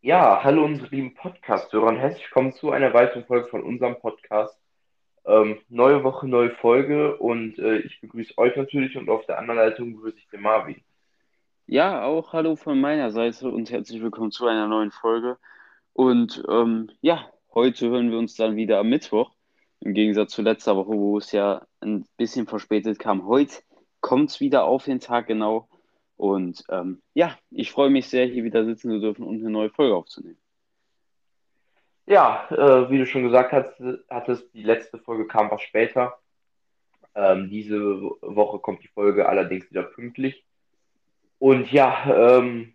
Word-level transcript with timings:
Ja, 0.00 0.44
hallo 0.44 0.64
unsere 0.64 0.88
lieben 0.90 1.14
Podcast-Hörer 1.14 1.88
und 1.88 1.96
herzlich 1.96 2.24
willkommen 2.26 2.52
zu 2.52 2.70
einer 2.70 2.94
weiteren 2.94 3.24
Folge 3.24 3.48
von 3.48 3.64
unserem 3.64 3.98
Podcast. 3.98 4.56
Ähm, 5.24 5.58
neue 5.68 6.04
Woche, 6.04 6.28
neue 6.28 6.50
Folge 6.50 7.16
und 7.16 7.58
äh, 7.58 7.78
ich 7.78 8.00
begrüße 8.00 8.38
euch 8.38 8.54
natürlich 8.56 8.96
und 8.96 9.08
auf 9.08 9.26
der 9.26 9.38
anderen 9.38 9.58
Leitung 9.58 9.94
begrüße 9.96 10.18
ich 10.18 10.28
den 10.28 10.42
Marvin. 10.42 10.80
Ja, 11.66 12.04
auch 12.04 12.32
hallo 12.32 12.54
von 12.54 12.80
meiner 12.80 13.10
Seite 13.10 13.50
und 13.50 13.72
herzlich 13.72 14.00
willkommen 14.00 14.30
zu 14.30 14.46
einer 14.46 14.68
neuen 14.68 14.92
Folge. 14.92 15.36
Und 15.94 16.44
ähm, 16.48 16.92
ja, 17.00 17.28
heute 17.52 17.90
hören 17.90 18.12
wir 18.12 18.18
uns 18.18 18.36
dann 18.36 18.54
wieder 18.54 18.78
am 18.78 18.88
Mittwoch. 18.88 19.32
Im 19.84 19.94
Gegensatz 19.94 20.30
zu 20.30 20.42
letzter 20.42 20.76
Woche, 20.76 20.92
wo 20.92 21.18
es 21.18 21.32
ja 21.32 21.66
ein 21.80 22.06
bisschen 22.16 22.46
verspätet 22.46 23.00
kam. 23.00 23.26
Heute 23.26 23.56
kommt 24.00 24.30
es 24.30 24.38
wieder 24.38 24.62
auf 24.62 24.84
den 24.84 25.00
Tag 25.00 25.26
genau. 25.26 25.68
Und 26.16 26.62
ähm, 26.68 27.02
ja, 27.14 27.36
ich 27.50 27.72
freue 27.72 27.90
mich 27.90 28.08
sehr, 28.08 28.26
hier 28.26 28.44
wieder 28.44 28.64
sitzen 28.64 28.90
zu 28.90 29.00
dürfen 29.00 29.24
und 29.24 29.40
eine 29.40 29.50
neue 29.50 29.70
Folge 29.70 29.96
aufzunehmen. 29.96 30.38
Ja, 32.06 32.46
äh, 32.50 32.90
wie 32.90 32.98
du 32.98 33.06
schon 33.06 33.24
gesagt 33.24 33.52
hast, 33.52 33.72
hattest, 34.08 34.54
die 34.54 34.62
letzte 34.62 34.98
Folge 34.98 35.26
kam 35.26 35.50
was 35.50 35.62
später. 35.62 36.16
Ähm, 37.16 37.50
diese 37.50 37.80
Woche 37.80 38.60
kommt 38.60 38.84
die 38.84 38.88
Folge 38.88 39.28
allerdings 39.28 39.68
wieder 39.68 39.82
pünktlich. 39.82 40.44
Und 41.40 41.72
ja, 41.72 42.38
ähm, 42.38 42.74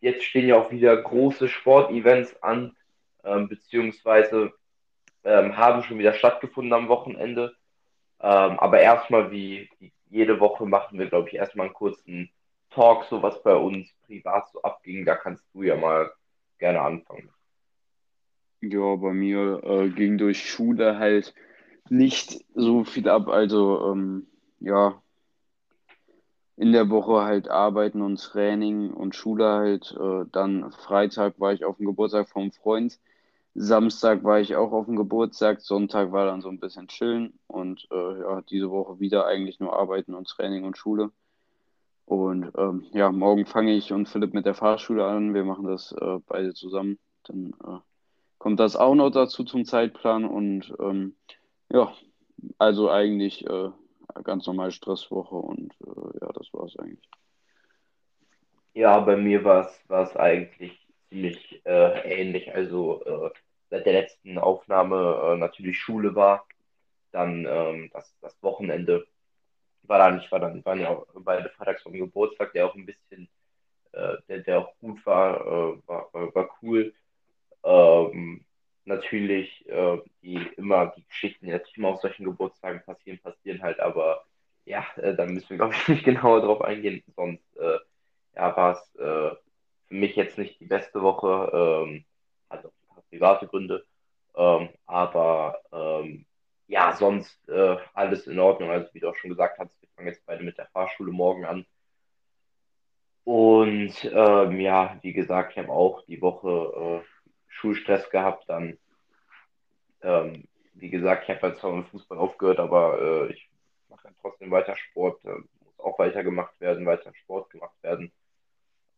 jetzt 0.00 0.24
stehen 0.24 0.48
ja 0.48 0.56
auch 0.56 0.70
wieder 0.70 0.96
große 0.96 1.48
Sportevents 1.48 2.42
an, 2.42 2.74
ähm, 3.24 3.46
beziehungsweise 3.48 4.54
ähm, 5.26 5.56
haben 5.56 5.82
schon 5.82 5.98
wieder 5.98 6.14
stattgefunden 6.14 6.72
am 6.72 6.88
Wochenende. 6.88 7.54
Ähm, 8.20 8.58
aber 8.58 8.80
erstmal, 8.80 9.30
wie, 9.30 9.68
jede 10.08 10.40
Woche, 10.40 10.64
machen 10.64 10.98
wir, 10.98 11.06
glaube 11.06 11.28
ich, 11.28 11.34
erstmal 11.34 11.66
einen 11.66 11.74
kurzen 11.74 12.30
Talk, 12.70 13.04
so 13.04 13.22
was 13.22 13.42
bei 13.42 13.54
uns 13.54 13.88
privat 14.06 14.48
so 14.52 14.62
abging, 14.62 15.04
da 15.04 15.16
kannst 15.16 15.44
du 15.52 15.62
ja 15.62 15.76
mal 15.76 16.10
gerne 16.58 16.80
anfangen. 16.80 17.28
Ja, 18.60 18.96
bei 18.96 19.12
mir 19.12 19.62
äh, 19.64 19.88
ging 19.90 20.16
durch 20.16 20.48
Schule 20.48 20.98
halt 20.98 21.34
nicht 21.88 22.44
so 22.54 22.84
viel 22.84 23.08
ab. 23.08 23.28
Also, 23.28 23.92
ähm, 23.92 24.26
ja, 24.60 25.00
in 26.56 26.72
der 26.72 26.88
Woche 26.88 27.22
halt 27.24 27.48
arbeiten 27.48 28.00
und 28.00 28.18
Training 28.18 28.90
und 28.90 29.14
Schule 29.14 29.46
halt. 29.46 29.94
Äh, 29.98 30.24
dann 30.32 30.72
Freitag 30.72 31.38
war 31.38 31.52
ich 31.52 31.64
auf 31.64 31.76
dem 31.76 31.86
Geburtstag 31.86 32.28
vom 32.28 32.50
Freund. 32.50 32.98
Samstag 33.58 34.22
war 34.22 34.38
ich 34.38 34.54
auch 34.54 34.70
auf 34.72 34.84
dem 34.84 34.96
Geburtstag. 34.96 35.62
Sonntag 35.62 36.12
war 36.12 36.26
dann 36.26 36.42
so 36.42 36.50
ein 36.50 36.60
bisschen 36.60 36.88
chillen. 36.88 37.38
Und 37.46 37.88
äh, 37.90 38.20
ja, 38.20 38.42
diese 38.42 38.70
Woche 38.70 39.00
wieder 39.00 39.26
eigentlich 39.26 39.60
nur 39.60 39.78
arbeiten 39.78 40.14
und 40.14 40.28
Training 40.28 40.64
und 40.64 40.76
Schule. 40.76 41.10
Und 42.04 42.52
ähm, 42.58 42.84
ja, 42.92 43.10
morgen 43.10 43.46
fange 43.46 43.74
ich 43.74 43.94
und 43.94 44.10
Philipp 44.10 44.34
mit 44.34 44.44
der 44.44 44.54
Fahrschule 44.54 45.06
an. 45.06 45.32
Wir 45.32 45.42
machen 45.44 45.66
das 45.66 45.92
äh, 45.92 46.18
beide 46.26 46.52
zusammen. 46.52 46.98
Dann 47.24 47.54
äh, 47.66 47.78
kommt 48.36 48.60
das 48.60 48.76
auch 48.76 48.94
noch 48.94 49.08
dazu 49.08 49.42
zum 49.42 49.64
Zeitplan. 49.64 50.26
Und 50.26 50.74
ähm, 50.78 51.16
ja, 51.70 51.94
also 52.58 52.90
eigentlich 52.90 53.46
äh, 53.48 53.70
ganz 54.22 54.46
normal 54.46 54.70
Stresswoche 54.70 55.34
und 55.34 55.72
äh, 55.80 56.18
ja, 56.20 56.30
das 56.34 56.52
war 56.52 56.66
es 56.66 56.78
eigentlich. 56.78 57.08
Ja, 58.74 59.00
bei 59.00 59.16
mir 59.16 59.44
war 59.44 59.66
es 59.88 60.16
eigentlich 60.16 60.78
ziemlich 61.08 61.62
äh, 61.64 62.20
ähnlich. 62.20 62.54
Also 62.54 63.02
seit 63.70 63.86
der 63.86 63.92
letzten 63.94 64.38
Aufnahme 64.38 65.36
natürlich 65.38 65.78
Schule 65.78 66.14
war, 66.14 66.46
dann 67.12 67.46
ähm, 67.48 67.90
das, 67.92 68.14
das 68.20 68.42
Wochenende 68.42 69.06
war 69.82 69.98
dann, 69.98 70.18
ich 70.18 70.30
war 70.30 70.40
dann, 70.40 70.64
waren 70.64 70.80
ja 70.80 70.90
auch 70.90 71.06
beide 71.14 71.48
freitags 71.50 71.82
vom 71.82 71.92
Geburtstag, 71.92 72.52
der 72.52 72.66
auch 72.66 72.74
ein 72.74 72.86
bisschen, 72.86 73.28
äh, 73.92 74.16
der, 74.28 74.38
der 74.40 74.58
auch 74.60 74.78
gut 74.78 75.04
war, 75.06 75.40
äh, 75.40 75.78
war, 75.86 76.08
war, 76.12 76.34
war, 76.34 76.50
cool. 76.62 76.92
Ähm, 77.64 78.44
natürlich, 78.84 79.68
äh, 79.68 79.98
die 80.22 80.36
immer 80.56 80.92
die 80.96 81.06
Geschichten, 81.06 81.46
die 81.46 81.52
natürlich 81.52 81.78
immer 81.78 81.88
auf 81.88 82.00
solchen 82.00 82.24
Geburtstagen 82.24 82.82
passieren, 82.84 83.18
passieren 83.20 83.62
halt, 83.62 83.80
aber 83.80 84.24
ja, 84.64 84.84
äh, 84.96 85.14
da 85.14 85.26
müssen 85.26 85.50
wir, 85.50 85.56
glaube 85.58 85.74
ich, 85.74 85.88
nicht 85.88 86.04
genauer 86.04 86.40
drauf 86.42 86.62
eingehen, 86.62 87.02
sonst 87.14 87.56
äh, 87.56 87.78
ja, 88.34 88.56
war 88.56 88.72
es 88.72 88.94
äh, 88.96 89.36
für 89.88 89.94
mich 89.94 90.16
jetzt 90.16 90.38
nicht 90.38 90.60
die 90.60 90.66
beste 90.66 91.02
Woche, 91.02 91.50
ähm, 91.86 92.04
private 93.16 93.46
Gründe, 93.46 93.84
ähm, 94.36 94.68
aber 94.86 95.60
ähm, 95.72 96.26
ja, 96.68 96.94
sonst 96.96 97.48
äh, 97.48 97.76
alles 97.94 98.26
in 98.26 98.38
Ordnung. 98.38 98.70
Also 98.70 98.92
wie 98.92 99.00
du 99.00 99.08
auch 99.08 99.16
schon 99.16 99.30
gesagt 99.30 99.58
hast, 99.58 99.80
wir 99.80 99.88
fangen 99.94 100.08
jetzt 100.08 100.24
beide 100.26 100.44
mit 100.44 100.58
der 100.58 100.66
Fahrschule 100.66 101.12
morgen 101.12 101.44
an. 101.44 101.66
Und 103.24 103.92
ähm, 104.04 104.60
ja, 104.60 104.98
wie 105.02 105.12
gesagt, 105.12 105.52
ich 105.52 105.58
habe 105.58 105.72
auch 105.72 106.04
die 106.06 106.20
Woche 106.22 107.02
äh, 107.02 107.32
Schulstress 107.48 108.08
gehabt. 108.10 108.48
Dann, 108.48 108.78
ähm, 110.02 110.44
wie 110.74 110.90
gesagt, 110.90 111.24
ich 111.24 111.30
habe 111.30 111.42
halt 111.42 111.58
zwar 111.58 111.72
mit 111.72 111.88
Fußball 111.88 112.18
aufgehört, 112.18 112.60
aber 112.60 113.00
äh, 113.00 113.32
ich 113.32 113.50
mache 113.88 114.08
trotzdem 114.20 114.50
weiter 114.50 114.76
Sport. 114.76 115.24
Äh, 115.24 115.38
muss 115.64 115.78
auch 115.78 115.98
weiter 115.98 116.22
gemacht 116.22 116.60
werden, 116.60 116.86
weiter 116.86 117.12
Sport 117.14 117.50
gemacht 117.50 117.74
werden. 117.82 118.12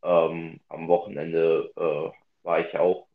Ähm, 0.03 0.61
am 0.69 0.89
Wochenende 0.89 1.73
äh, 1.77 2.47
war 2.47 2.61
ich 2.61 2.77
auch, 2.79 3.08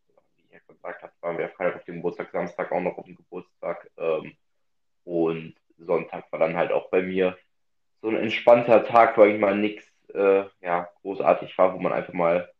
gesagt 0.84 1.04
habe, 1.04 1.14
waren 1.22 1.38
wir 1.38 1.50
Freitag 1.50 1.78
auf 1.78 1.86
dem 1.86 1.96
Geburtstag, 1.96 2.32
Samstag 2.32 2.72
auch 2.72 2.82
noch 2.82 2.98
auf 2.98 3.06
dem 3.06 3.16
Geburtstag. 3.16 3.90
Ähm, 3.98 4.36
und 5.06 5.56
Sonntag 5.78 6.32
war 6.32 6.40
dann 6.40 6.56
halt 6.56 6.72
auch 6.72 6.90
bei 6.90 7.02
mir 7.02 7.38
so 8.02 8.10
ein 8.10 8.18
entspannter 8.18 8.86
Tag, 8.86 9.18
weil 9.18 9.32
ich 9.32 9.40
mal 9.40 9.58
nichts 9.58 9.86
äh, 10.14 10.46
ja, 10.62 10.90
großartig 11.02 11.58
war, 11.58 11.74
wo 11.74 11.80
man 11.80 11.94
einfach 11.94 12.14
mal 12.14 12.52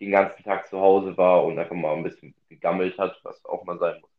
den 0.00 0.10
ganzen 0.10 0.42
Tag 0.44 0.68
zu 0.68 0.80
Hause 0.80 1.16
war 1.16 1.44
und 1.44 1.58
einfach 1.58 1.74
mal 1.74 1.94
ein 1.96 2.02
bisschen 2.02 2.34
gegammelt 2.48 2.98
hat, 2.98 3.18
was 3.22 3.44
auch 3.44 3.64
mal 3.64 3.78
sein 3.78 4.00
muss. 4.00 4.10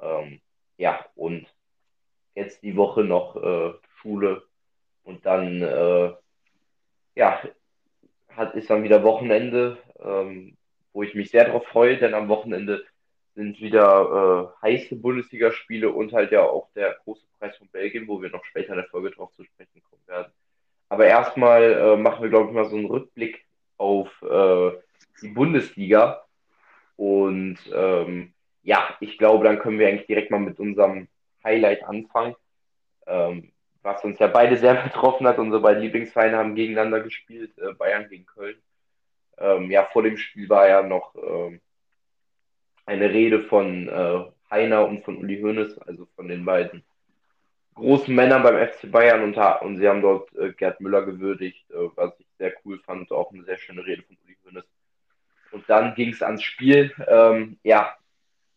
Ähm, 0.00 0.40
ja, 0.76 1.04
und 1.14 1.46
jetzt 2.34 2.62
die 2.62 2.76
Woche 2.76 3.02
noch 3.02 3.36
äh, 3.36 3.74
Schule 3.96 4.42
und 5.04 5.26
dann 5.26 5.62
äh, 5.62 6.14
ja, 7.14 7.42
hat, 8.28 8.54
ist 8.54 8.70
dann 8.70 8.82
wieder 8.82 9.02
Wochenende, 9.02 9.78
ähm, 9.98 10.56
wo 10.92 11.02
ich 11.02 11.14
mich 11.14 11.30
sehr 11.30 11.44
darauf 11.44 11.66
freue, 11.66 11.98
denn 11.98 12.14
am 12.14 12.28
Wochenende 12.28 12.84
sind 13.34 13.60
wieder 13.60 14.52
äh, 14.62 14.66
heiße 14.66 14.96
Bundesligaspiele 14.96 15.90
und 15.90 16.12
halt 16.12 16.32
ja 16.32 16.42
auch 16.42 16.68
der 16.74 16.96
große 17.04 17.26
Preis 17.38 17.56
von 17.56 17.68
Belgien, 17.68 18.08
wo 18.08 18.20
wir 18.20 18.30
noch 18.30 18.44
später 18.44 18.70
in 18.70 18.80
der 18.80 18.88
Folge 18.88 19.10
drauf 19.10 19.32
zu 19.34 19.44
sprechen 19.44 19.82
kommen 19.82 20.02
werden. 20.06 20.32
Aber 20.88 21.06
erstmal 21.06 21.62
äh, 21.62 21.96
machen 21.96 22.22
wir, 22.22 22.30
glaube 22.30 22.48
ich, 22.48 22.54
mal 22.54 22.68
so 22.68 22.76
einen 22.76 22.86
Rückblick 22.86 23.46
auf 23.76 24.08
äh, 24.22 24.72
die 25.22 25.28
Bundesliga. 25.28 26.24
Und 26.96 27.58
ähm, 27.72 28.34
ja, 28.62 28.96
ich 29.00 29.16
glaube, 29.16 29.44
dann 29.44 29.60
können 29.60 29.78
wir 29.78 29.88
eigentlich 29.88 30.06
direkt 30.06 30.30
mal 30.30 30.40
mit 30.40 30.58
unserem 30.58 31.08
Highlight 31.44 31.84
anfangen, 31.84 32.34
ähm, 33.06 33.52
was 33.82 34.04
uns 34.04 34.18
ja 34.18 34.26
beide 34.26 34.56
sehr 34.56 34.74
betroffen 34.82 35.26
hat. 35.26 35.38
Unsere 35.38 35.62
beiden 35.62 35.82
Lieblingsvereine 35.82 36.36
haben 36.36 36.56
gegeneinander 36.56 37.00
gespielt, 37.00 37.56
äh, 37.58 37.72
Bayern 37.72 38.08
gegen 38.08 38.26
Köln. 38.26 38.60
Ähm, 39.40 39.70
ja, 39.70 39.84
vor 39.92 40.02
dem 40.02 40.16
Spiel 40.16 40.48
war 40.48 40.68
ja 40.68 40.82
noch 40.82 41.14
ähm, 41.14 41.60
eine 42.86 43.10
Rede 43.10 43.40
von 43.44 43.88
äh, 43.88 44.24
Heiner 44.50 44.86
und 44.86 45.04
von 45.04 45.16
Uli 45.16 45.40
Hoeneß, 45.40 45.78
also 45.78 46.06
von 46.16 46.28
den 46.28 46.44
beiden 46.44 46.84
großen 47.74 48.14
Männern 48.14 48.42
beim 48.42 48.56
FC 48.68 48.90
Bayern 48.90 49.22
und, 49.22 49.36
und 49.36 49.78
sie 49.78 49.88
haben 49.88 50.02
dort 50.02 50.34
äh, 50.36 50.52
Gerd 50.52 50.80
Müller 50.80 51.02
gewürdigt, 51.02 51.70
äh, 51.70 51.88
was 51.94 52.12
ich 52.18 52.26
sehr 52.38 52.52
cool 52.64 52.78
fand, 52.80 53.10
auch 53.12 53.32
eine 53.32 53.44
sehr 53.44 53.58
schöne 53.58 53.84
Rede 53.84 54.02
von 54.02 54.16
Uli 54.24 54.36
Hoeneß. 54.44 54.64
Und 55.52 55.68
dann 55.68 55.94
ging 55.94 56.10
es 56.10 56.22
ans 56.22 56.42
Spiel. 56.42 56.92
Ähm, 57.08 57.58
ja, 57.62 57.96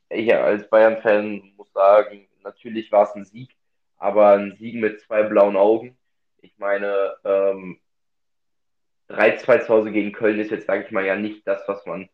ich 0.09 0.33
als 0.33 0.69
Bayern-Fan 0.69 1.53
muss 1.55 1.71
sagen, 1.73 2.27
natürlich 2.43 2.91
war 2.91 3.03
es 3.03 3.15
ein 3.15 3.25
Sieg, 3.25 3.55
aber 3.97 4.33
ein 4.33 4.55
Sieg 4.57 4.75
mit 4.75 5.01
zwei 5.01 5.23
blauen 5.23 5.55
Augen. 5.55 5.97
Ich 6.41 6.57
meine, 6.57 7.15
ähm, 7.23 7.79
3-2 9.13 9.59
zu 9.61 9.69
Hause 9.69 9.91
gegen 9.91 10.11
Köln 10.11 10.39
ist 10.39 10.51
jetzt, 10.51 10.67
sage 10.67 10.83
ich 10.85 10.91
mal, 10.91 11.05
ja 11.05 11.15
nicht 11.15 11.47
das, 11.47 11.63
was 11.67 11.85
man 11.85 12.09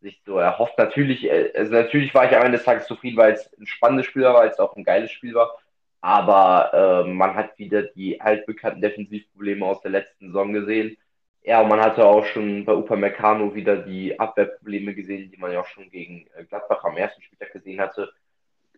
sich 0.00 0.22
so 0.24 0.38
erhofft. 0.38 0.78
Natürlich, 0.78 1.24
äh, 1.24 1.52
also 1.56 1.72
natürlich 1.72 2.14
war 2.14 2.26
ich 2.26 2.36
am 2.36 2.44
Ende 2.44 2.58
des 2.58 2.64
Tages 2.64 2.86
zufrieden, 2.86 3.16
weil 3.16 3.32
es 3.32 3.50
ein 3.58 3.66
spannendes 3.66 4.06
Spiel 4.06 4.22
war, 4.22 4.34
weil 4.34 4.48
es 4.48 4.58
auch 4.58 4.76
ein 4.76 4.84
geiles 4.84 5.10
Spiel 5.10 5.34
war. 5.34 5.58
Aber 6.00 7.04
äh, 7.06 7.08
man 7.10 7.34
hat 7.34 7.58
wieder 7.58 7.82
die 7.82 8.20
altbekannten 8.20 8.82
Defensivprobleme 8.82 9.64
aus 9.64 9.80
der 9.80 9.90
letzten 9.90 10.26
Saison 10.26 10.52
gesehen. 10.52 10.96
Ja, 11.42 11.60
und 11.60 11.68
man 11.68 11.80
hatte 11.80 12.04
auch 12.04 12.24
schon 12.26 12.64
bei 12.64 12.72
Upamecano 12.74 13.54
wieder 13.54 13.76
die 13.76 14.18
Abwehrprobleme 14.18 14.94
gesehen, 14.94 15.30
die 15.30 15.36
man 15.38 15.52
ja 15.52 15.60
auch 15.60 15.66
schon 15.66 15.90
gegen 15.90 16.26
äh, 16.36 16.44
Gladbach 16.44 16.84
am 16.84 16.96
ersten 16.96 17.22
Spieltag 17.22 17.52
gesehen 17.52 17.80
hatte. 17.80 18.12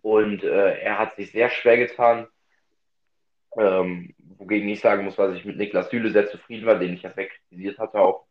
Und 0.02 0.44
äh, 0.44 0.78
er 0.80 0.98
hat 0.98 1.16
sich 1.16 1.32
sehr 1.32 1.50
schwer 1.50 1.78
getan. 1.78 2.28
Ähm, 3.58 4.14
wogegen 4.38 4.68
ich 4.68 4.80
sagen 4.80 5.04
muss, 5.04 5.16
dass 5.16 5.34
ich 5.34 5.44
mit 5.44 5.56
Niklas 5.56 5.90
Süle 5.90 6.10
sehr 6.10 6.28
zufrieden 6.28 6.66
war, 6.66 6.78
den 6.78 6.94
ich 6.94 7.02
ja 7.02 7.12
sehr 7.12 7.28
kritisiert 7.28 7.78
hatte 7.78 7.98
auch 7.98 8.26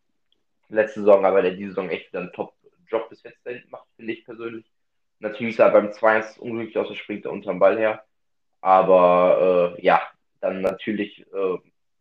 letzte 0.69 1.01
Saison, 1.01 1.25
aber 1.25 1.41
der 1.41 1.51
diese 1.51 1.69
Saison 1.69 1.89
echt 1.89 2.09
wieder 2.09 2.21
ein 2.21 2.33
top 2.33 2.53
Job 2.87 3.09
bis 3.09 3.23
jetzt 3.23 3.39
da 3.43 3.51
macht, 3.69 3.87
finde 3.95 4.13
ich 4.13 4.25
persönlich. 4.25 4.71
Natürlich 5.19 5.55
sah 5.55 5.65
er 5.65 5.71
beim 5.71 5.87
2-1 5.87 6.39
unglücklich 6.39 6.77
aus, 6.77 6.95
springt 6.95 7.25
er 7.25 7.31
unterm 7.31 7.59
Ball 7.59 7.77
her. 7.77 8.03
Aber 8.61 9.75
äh, 9.77 9.83
ja, 9.83 10.01
dann 10.39 10.61
natürlich, 10.61 11.21
äh, 11.21 11.57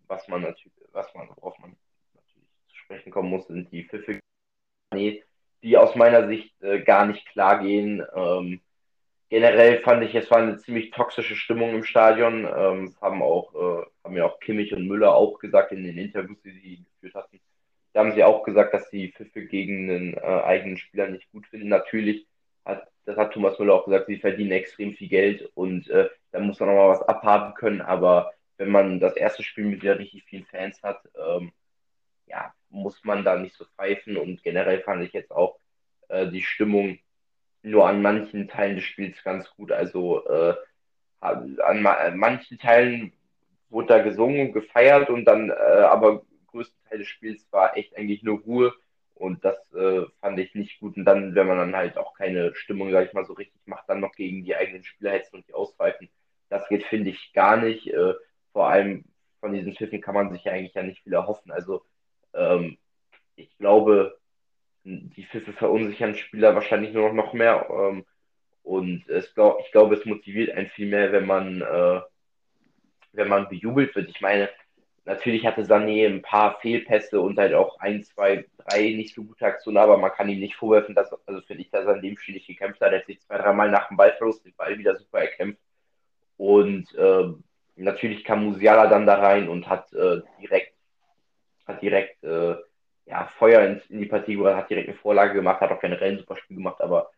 was 0.06 0.29
man 0.29 0.43
natürlich, 0.43 0.76
was 0.93 1.12
man, 1.15 1.29
worauf 1.37 1.59
man 1.59 1.76
natürlich 2.15 2.49
zu 2.69 2.76
sprechen 2.76 3.12
kommen 3.12 3.31
muss, 3.31 3.47
sind 3.47 3.71
die 3.73 3.85
Pfiffe, 3.85 4.21
die 4.94 5.79
aus 5.79 5.94
meiner 5.94 6.29
Sicht 6.29 6.61
äh, 6.62 6.82
gar 6.82 7.06
nicht 7.06 7.26
klar 7.26 7.61
gehen. 7.61 8.05
Ähm, 8.15 8.61
generell 9.34 9.81
fand 9.81 10.04
ich, 10.04 10.14
es 10.14 10.31
war 10.31 10.38
eine 10.38 10.58
ziemlich 10.58 10.92
toxische 10.92 11.34
Stimmung 11.34 11.70
im 11.75 11.82
Stadion. 11.82 12.44
Ähm, 12.44 12.94
haben 13.00 13.20
auch, 13.20 13.52
äh, 13.52 13.84
haben 14.04 14.16
ja 14.16 14.26
auch 14.26 14.38
Kimmich 14.38 14.72
und 14.72 14.86
Müller 14.86 15.12
auch 15.12 15.40
gesagt 15.40 15.72
in 15.72 15.82
den 15.82 15.98
Interviews, 15.98 16.40
die 16.44 16.52
sie 16.52 16.84
geführt 16.84 17.16
hatten. 17.16 17.40
Da 17.92 18.00
haben 18.00 18.12
sie 18.12 18.22
auch 18.22 18.44
gesagt, 18.44 18.72
dass 18.75 18.88
sie 18.90 19.10
Pfiffe 19.10 19.44
gegen 19.44 19.90
einen 19.90 20.14
äh, 20.14 20.20
eigenen 20.20 20.76
Spieler 20.76 21.08
nicht 21.08 21.32
gut 21.32 21.48
finden. 21.48 21.66
Natürlich 21.66 22.28
hat, 22.64 22.86
das 23.06 23.16
hat 23.16 23.32
Thomas 23.32 23.58
Müller 23.58 23.75
auch 23.75 23.86
gesagt, 23.86 24.06
sie 24.06 24.19
verdienen 24.19 24.52
extrem 24.52 24.94
viel 24.94 25.08
Geld 25.08 25.50
und 25.54 25.90
äh, 25.90 26.08
da 26.30 26.38
muss 26.38 26.60
man 26.60 26.69
auch 26.69 26.75
mal 26.75 26.88
was 26.90 27.02
abhaben 27.02 27.54
können. 27.54 27.80
Aber 27.80 28.34
wenn 28.56 28.70
man 28.70 29.00
das 29.00 29.16
erste 29.16 29.42
Spiel 29.42 29.64
mit 29.64 29.82
wieder 29.82 29.98
richtig 29.98 30.22
vielen 30.26 30.44
Fans 30.44 30.80
hat, 30.84 31.00
ähm, 31.19 31.50
ja, 32.26 32.54
muss 32.70 33.02
man 33.02 33.25
da 33.25 33.37
nicht 33.37 33.56
so 33.56 33.64
pfeifen. 33.64 34.16
Und 34.16 34.44
generell 34.44 34.80
fand 34.82 35.02
ich 35.02 35.12
jetzt 35.12 35.32
auch 35.32 35.58
äh, 36.06 36.28
die 36.28 36.42
Stimmung 36.42 37.00
nur 37.64 37.88
an 37.88 38.02
manchen 38.02 38.49
Teilen 38.49 38.76
des 38.76 38.84
Spiels 38.84 39.22
ganz 39.25 39.50
gut. 39.56 39.72
Also 39.72 40.26
äh, 40.26 40.55
an, 41.20 41.58
an, 41.58 42.16
manchen 42.16 42.58
Teilen 42.58 43.12
wurde 43.70 43.88
da 43.88 44.02
gesungen 44.02 44.49
und 44.49 44.52
gefeiert 44.52 45.11
und 45.11 45.25
dann 45.25 45.50
äh, 45.50 45.52
aber 45.52 46.22
größten 46.49 46.78
Teil 46.88 46.99
des 46.99 47.08
Spiels 47.08 47.46
war 47.50 47.76
echt 47.76 47.96
eigentlich 47.96 48.22
nur 48.22 48.40
Ruhe 48.40 48.75
und 49.14 49.44
das 49.44 49.56
äh, 49.72 50.02
fand 50.20 50.38
ich 50.38 50.55
nicht 50.55 50.81
gut. 50.81 50.96
Und 50.96 51.05
dann, 51.05 51.34
wenn 51.34 51.46
man 51.46 51.58
dann 51.58 51.76
halt 51.76 51.96
auch 51.96 52.14
keine 52.14 52.55
Stimmung, 52.55 52.90
sag 52.93 53.06
ich 53.06 53.12
mal, 53.14 53.25
so 53.25 53.32
richtig 53.32 53.61
macht, 53.66 53.88
dann 53.88 54.00
noch 54.00 54.12
gegen 54.12 54.44
die 54.44 54.55
eigenen 54.55 54.84
Spieler 54.84 55.12
hetzen 55.12 55.37
und 55.37 55.49
die 55.49 55.55
auspfeifen, 55.55 56.11
das 56.50 56.69
geht, 56.69 56.84
finde 56.84 57.11
ich, 57.11 57.32
gar 57.32 57.56
nicht. 57.56 57.88
Äh, 57.88 58.14
vor 58.52 58.69
allem 58.69 59.05
von 59.40 59.52
diesen 59.52 59.75
Pfiffen 59.75 60.00
kann 60.00 60.14
man 60.14 60.31
sich 60.31 60.44
ja 60.44 60.52
eigentlich 60.52 60.75
ja 60.75 60.82
nicht 60.82 61.02
viel 61.02 61.12
erhoffen. 61.12 61.50
Also 61.52 61.84
ähm, 62.34 62.76
ich 63.37 63.56
glaube, 63.58 64.19
die 64.84 65.25
Pfiffe 65.25 65.52
verunsichern 65.52 66.14
Spieler 66.14 66.54
wahrscheinlich 66.54 66.92
nur 66.92 67.08
noch, 67.08 67.14
noch 67.14 67.32
mehr. 67.32 67.66
Ähm, 67.70 68.04
und 68.62 69.08
es 69.08 69.34
glaub, 69.34 69.60
ich 69.60 69.72
glaube, 69.72 69.96
es 69.96 70.04
motiviert 70.04 70.50
einen 70.56 70.69
viel 70.69 70.88
mehr, 70.88 71.12
wenn 71.12 71.26
man, 71.26 71.62
äh, 71.62 72.00
wenn 73.12 73.28
man 73.28 73.48
bejubelt 73.48 73.94
wird. 73.94 74.10
Ich 74.10 74.20
meine, 74.20 74.48
natürlich 75.04 75.46
hatte 75.46 75.62
Sané 75.62 76.06
ein 76.06 76.22
paar 76.22 76.58
Fehlpässe 76.60 77.20
und 77.20 77.38
halt 77.38 77.54
auch 77.54 77.78
ein, 77.81 78.02
zwei, 78.04 78.46
drei 78.58 78.94
nicht 78.94 79.14
so 79.14 79.25
gute 79.25 79.44
Aktionen, 79.46 79.78
aber 79.78 79.98
man 79.98 80.12
kann 80.12 80.28
ihm 80.28 80.40
nicht 80.40 80.56
vorwerfen, 80.56 80.94
dass, 80.94 81.12
also 81.26 81.40
finde 81.42 81.62
ich, 81.62 81.70
dass 81.70 81.87
er 81.87 81.96
in 81.96 82.02
dem 82.02 82.19
Spiel 82.19 82.34
nicht 82.34 82.46
gekämpft 82.46 82.80
hat. 82.80 82.92
Er 82.92 83.00
hat 83.00 83.06
sich 83.06 83.20
zwei, 83.20 83.38
dreimal 83.38 83.70
nach 83.70 83.88
dem 83.88 83.96
Ballverlust 83.96 84.44
den 84.44 84.54
Ball 84.54 84.78
wieder 84.78 84.96
super 84.96 85.20
erkämpft. 85.20 85.60
Und 86.37 86.94
äh, 86.94 87.32
natürlich 87.76 88.25
kam 88.25 88.44
Musiala 88.44 88.87
dann 88.87 89.06
da 89.06 89.16
rein 89.16 89.48
und 89.48 89.69
hat 89.69 89.92
äh, 89.92 90.22
direkt, 90.40 90.75
hat 91.66 91.82
direkt 91.82 92.22
äh, 92.25 92.56
ja, 93.06 93.28
Feuer 93.38 93.62
in, 93.62 93.82
in, 93.88 94.00
die 94.00 94.06
Partie 94.06 94.36
gebracht, 94.36 94.56
hat 94.56 94.70
direkt 94.70 94.88
eine 94.88 94.98
Vorlage 94.98 95.34
gemacht, 95.34 95.60
hat 95.60 95.70
auch 95.70 95.80
generell 95.80 96.12
ein 96.12 96.18
super 96.18 96.36
Spiel 96.36 96.56
gemacht, 96.56 96.80
aber 96.80 97.10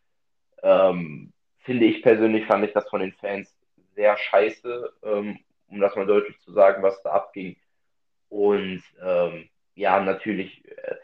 ähm, 0.63 1.33
finde 1.61 1.87
ich 1.87 2.03
persönlich, 2.03 2.47
fand 2.47 2.65
ich 2.65 2.73
das 2.73 2.89
von 2.89 3.01
den 3.01 3.13
Fans 3.13 3.57
sehr 3.95 4.17
scheiße, 4.17 4.93
ähm, 5.05 5.39
um 5.69 5.81
das 5.81 5.97
mal 5.97 6.07
deutlich 6.07 6.39
zu 6.41 6.53
sagen, 6.53 6.83
was 6.83 7.01
da 7.03 7.11
abging. 7.11 7.57
Und 8.29 8.83
ähm, 9.03 9.49
ja, 9.75 10.01
natürlich 10.01 10.65
äh, 10.69 10.97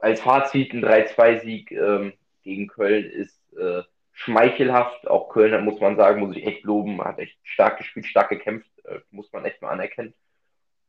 als 0.00 0.20
Fazit 0.20 0.72
ein 0.72 0.84
3-2-Sieg 0.84 1.72
ähm, 1.72 2.12
gegen 2.42 2.66
Köln 2.66 3.04
ist 3.04 3.40
äh, 3.56 3.82
schmeichelhaft. 4.12 5.06
Auch 5.08 5.28
Köln, 5.28 5.64
muss 5.64 5.80
man 5.80 5.96
sagen, 5.96 6.20
muss 6.20 6.36
ich 6.36 6.46
echt 6.46 6.64
loben, 6.64 7.02
hat 7.02 7.18
echt 7.18 7.38
stark 7.42 7.78
gespielt, 7.78 8.06
stark 8.06 8.28
gekämpft, 8.28 8.70
äh, 8.84 9.00
muss 9.10 9.32
man 9.32 9.44
echt 9.44 9.62
mal 9.62 9.70
anerkennen. 9.70 10.14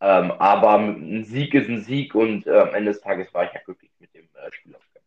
Ähm, 0.01 0.31
aber 0.31 0.77
ein 0.77 1.23
Sieg 1.23 1.53
ist 1.53 1.69
ein 1.69 1.81
Sieg 1.81 2.15
und 2.15 2.45
äh, 2.47 2.59
am 2.59 2.73
Ende 2.73 2.91
des 2.91 3.01
Tages 3.01 3.33
war 3.33 3.45
ich 3.45 3.53
ja 3.53 3.61
glücklich 3.63 3.91
mit 3.99 4.13
dem 4.13 4.25
äh, 4.25 4.51
Spielausgang. 4.51 5.03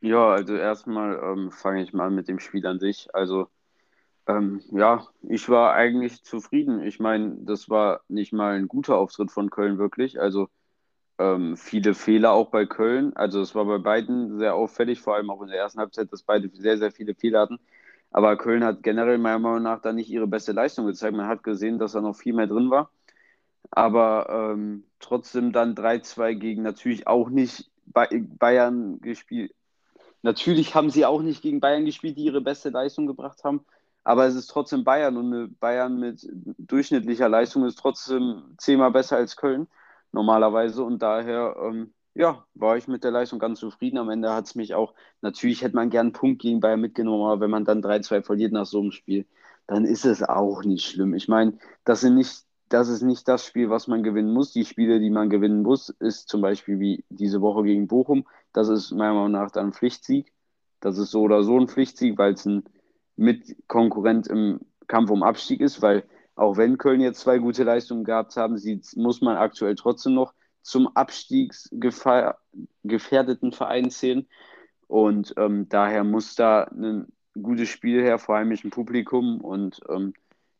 Ja, 0.00 0.30
also 0.30 0.56
erstmal 0.56 1.18
ähm, 1.22 1.50
fange 1.50 1.82
ich 1.82 1.92
mal 1.92 2.10
mit 2.10 2.28
dem 2.28 2.38
Spiel 2.38 2.66
an 2.66 2.78
sich. 2.78 3.08
Also 3.14 3.48
ähm, 4.26 4.60
ja, 4.72 5.06
ich 5.22 5.48
war 5.48 5.74
eigentlich 5.74 6.24
zufrieden. 6.24 6.82
Ich 6.82 7.00
meine, 7.00 7.36
das 7.40 7.70
war 7.70 8.00
nicht 8.08 8.32
mal 8.32 8.56
ein 8.56 8.68
guter 8.68 8.96
Auftritt 8.96 9.30
von 9.30 9.50
Köln 9.50 9.78
wirklich. 9.78 10.20
Also 10.20 10.48
ähm, 11.18 11.56
viele 11.56 11.94
Fehler 11.94 12.32
auch 12.32 12.50
bei 12.50 12.66
Köln. 12.66 13.16
Also 13.16 13.40
es 13.40 13.54
war 13.54 13.64
bei 13.64 13.78
beiden 13.78 14.38
sehr 14.38 14.54
auffällig, 14.54 15.00
vor 15.00 15.14
allem 15.16 15.30
auch 15.30 15.42
in 15.42 15.48
der 15.48 15.58
ersten 15.58 15.80
Halbzeit, 15.80 16.12
dass 16.12 16.22
beide 16.22 16.50
sehr, 16.50 16.78
sehr 16.78 16.90
viele 16.92 17.14
Fehler 17.14 17.40
hatten. 17.40 17.58
Aber 18.10 18.36
Köln 18.36 18.64
hat 18.64 18.82
generell 18.82 19.18
meiner 19.18 19.38
Meinung 19.38 19.62
nach 19.62 19.80
da 19.80 19.92
nicht 19.92 20.10
ihre 20.10 20.26
beste 20.26 20.52
Leistung 20.52 20.86
gezeigt. 20.86 21.16
Man 21.16 21.28
hat 21.28 21.42
gesehen, 21.42 21.78
dass 21.78 21.92
da 21.92 22.00
noch 22.00 22.16
viel 22.16 22.34
mehr 22.34 22.46
drin 22.46 22.70
war. 22.70 22.90
Aber 23.70 24.28
ähm, 24.30 24.84
trotzdem 25.00 25.52
dann 25.52 25.74
3-2 25.74 26.34
gegen 26.34 26.62
natürlich 26.62 27.06
auch 27.06 27.28
nicht 27.28 27.70
Bayern 27.86 29.00
gespielt. 29.00 29.54
Natürlich 30.22 30.74
haben 30.74 30.90
sie 30.90 31.04
auch 31.04 31.22
nicht 31.22 31.42
gegen 31.42 31.60
Bayern 31.60 31.84
gespielt, 31.84 32.16
die 32.16 32.24
ihre 32.24 32.40
beste 32.40 32.70
Leistung 32.70 33.06
gebracht 33.06 33.44
haben. 33.44 33.64
Aber 34.04 34.26
es 34.26 34.34
ist 34.34 34.48
trotzdem 34.48 34.84
Bayern 34.84 35.16
und 35.16 35.58
Bayern 35.58 35.98
mit 35.98 36.28
durchschnittlicher 36.58 37.28
Leistung 37.28 37.64
ist 37.64 37.78
trotzdem 37.78 38.54
zehnmal 38.58 38.92
besser 38.92 39.16
als 39.16 39.36
Köln 39.36 39.66
normalerweise. 40.12 40.84
Und 40.84 41.02
daher, 41.02 41.56
ähm, 41.60 41.92
ja, 42.14 42.44
war 42.54 42.76
ich 42.76 42.88
mit 42.88 43.04
der 43.04 43.10
Leistung 43.10 43.38
ganz 43.38 43.60
zufrieden. 43.60 43.98
Am 43.98 44.10
Ende 44.10 44.32
hat 44.32 44.46
es 44.46 44.54
mich 44.54 44.74
auch, 44.74 44.94
natürlich 45.22 45.62
hätte 45.62 45.76
man 45.76 45.90
gern 45.90 46.06
einen 46.06 46.12
Punkt 46.12 46.40
gegen 46.40 46.60
Bayern 46.60 46.80
mitgenommen, 46.80 47.24
aber 47.24 47.40
wenn 47.40 47.50
man 47.50 47.64
dann 47.64 47.82
3-2 47.82 48.22
verliert 48.22 48.52
nach 48.52 48.66
so 48.66 48.80
einem 48.80 48.92
Spiel, 48.92 49.26
dann 49.66 49.84
ist 49.84 50.04
es 50.04 50.22
auch 50.22 50.62
nicht 50.62 50.86
schlimm. 50.86 51.14
Ich 51.14 51.28
meine, 51.28 51.58
das 51.84 52.00
sind 52.00 52.14
nicht 52.14 52.45
das 52.68 52.88
ist 52.88 53.02
nicht 53.02 53.28
das 53.28 53.46
Spiel, 53.46 53.70
was 53.70 53.86
man 53.86 54.02
gewinnen 54.02 54.32
muss. 54.32 54.52
Die 54.52 54.64
Spiele, 54.64 55.00
die 55.00 55.10
man 55.10 55.30
gewinnen 55.30 55.62
muss, 55.62 55.88
ist 55.88 56.28
zum 56.28 56.40
Beispiel 56.40 56.80
wie 56.80 57.04
diese 57.08 57.40
Woche 57.40 57.62
gegen 57.62 57.86
Bochum. 57.86 58.26
Das 58.52 58.68
ist 58.68 58.92
meiner 58.92 59.14
Meinung 59.14 59.32
nach 59.32 59.50
dann 59.50 59.66
ein 59.66 59.72
Pflichtsieg. 59.72 60.32
Das 60.80 60.98
ist 60.98 61.10
so 61.10 61.22
oder 61.22 61.42
so 61.42 61.58
ein 61.58 61.68
Pflichtsieg, 61.68 62.18
weil 62.18 62.34
es 62.34 62.44
ein 62.44 62.64
Mitkonkurrent 63.16 64.26
im 64.26 64.60
Kampf 64.88 65.10
um 65.10 65.22
Abstieg 65.22 65.60
ist, 65.60 65.82
weil 65.82 66.04
auch 66.34 66.56
wenn 66.56 66.78
Köln 66.78 67.00
jetzt 67.00 67.20
zwei 67.20 67.38
gute 67.38 67.64
Leistungen 67.64 68.04
gehabt 68.04 68.36
haben, 68.36 68.60
muss 68.96 69.20
man 69.22 69.36
aktuell 69.36 69.74
trotzdem 69.74 70.14
noch 70.14 70.34
zum 70.60 70.88
abstiegsgefährdeten 70.88 73.52
Verein 73.52 73.90
zählen. 73.90 74.26
Und 74.86 75.34
ähm, 75.38 75.68
daher 75.68 76.04
muss 76.04 76.34
da 76.34 76.64
ein 76.64 77.06
gutes 77.40 77.68
Spiel 77.68 78.02
her, 78.02 78.18
vor 78.18 78.42
dem 78.42 78.70
Publikum. 78.70 79.40
Und 79.40 79.80
ähm, 79.88 80.12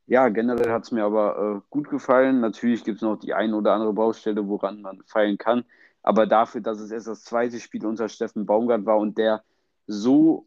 ja, 0.06 0.29
generell 0.29 0.70
hat 0.70 0.85
es 0.85 0.93
mir 0.93 1.05
aber 1.05 1.56
äh, 1.56 1.61
gut 1.70 1.91
gefallen. 1.91 2.41
Natürlich 2.41 2.84
gibt 2.84 2.96
es 2.96 3.03
noch 3.03 3.17
die 3.17 3.34
eine 3.34 3.56
oder 3.56 3.72
andere 3.72 3.93
Baustelle, 3.93 4.46
woran 4.46 4.81
man 4.82 5.03
feilen 5.06 5.36
kann. 5.39 5.65
Aber 6.03 6.27
dafür, 6.27 6.60
dass 6.60 6.79
es 6.79 6.93
erst 6.93 7.08
das 7.08 7.25
zweite 7.25 7.58
Spiel 7.58 7.84
unter 7.84 8.08
Steffen 8.08 8.46
Baumgart 8.46 8.86
war 8.86 8.98
und 8.98 9.19
der 9.19 9.43
so 9.89 10.46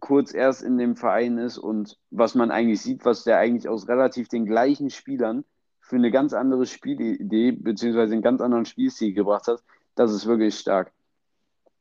kurz 0.00 0.34
erst 0.34 0.62
in 0.62 0.78
dem 0.78 0.96
Verein 0.96 1.38
ist 1.38 1.58
und 1.58 1.98
was 2.10 2.34
man 2.34 2.50
eigentlich 2.50 2.82
sieht, 2.82 3.04
was 3.04 3.24
der 3.24 3.38
eigentlich 3.38 3.68
aus 3.68 3.88
relativ 3.88 4.28
den 4.28 4.46
gleichen 4.46 4.90
Spielern 4.90 5.44
für 5.80 5.96
eine 5.96 6.10
ganz 6.10 6.34
andere 6.34 6.66
Spielidee 6.66 7.52
beziehungsweise 7.52 8.12
einen 8.12 8.22
ganz 8.22 8.40
anderen 8.40 8.66
Spielstil 8.66 9.14
gebracht 9.14 9.48
hat, 9.48 9.62
das 9.94 10.12
ist 10.12 10.26
wirklich 10.26 10.58
stark. 10.58 10.92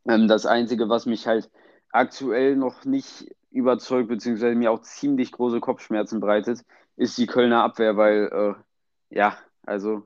Ähm, 0.07 0.27
das 0.27 0.46
Einzige, 0.46 0.89
was 0.89 1.05
mich 1.05 1.27
halt 1.27 1.50
aktuell 1.91 2.55
noch 2.55 2.86
nicht 2.86 3.29
überzeugt, 3.51 4.07
beziehungsweise 4.07 4.55
mir 4.55 4.72
auch 4.72 4.81
ziemlich 4.81 5.31
große 5.31 5.60
Kopfschmerzen 5.60 6.19
bereitet, 6.19 6.63
ist 6.97 7.17
die 7.17 7.27
Kölner 7.27 7.63
Abwehr, 7.63 7.95
weil, 7.95 8.29
äh, 8.31 9.15
ja, 9.15 9.37
also 9.65 10.03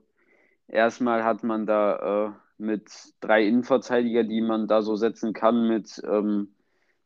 erstmal 0.68 1.24
hat 1.24 1.44
man 1.44 1.66
da 1.66 2.28
äh, 2.28 2.32
mit 2.58 2.92
drei 3.22 3.46
Innenverteidiger, 3.48 4.24
die 4.24 4.42
man 4.42 4.68
da 4.68 4.82
so 4.82 4.96
setzen 4.96 5.34
kann, 5.34 5.68
mit 5.68 6.02
ähm, 6.06 6.54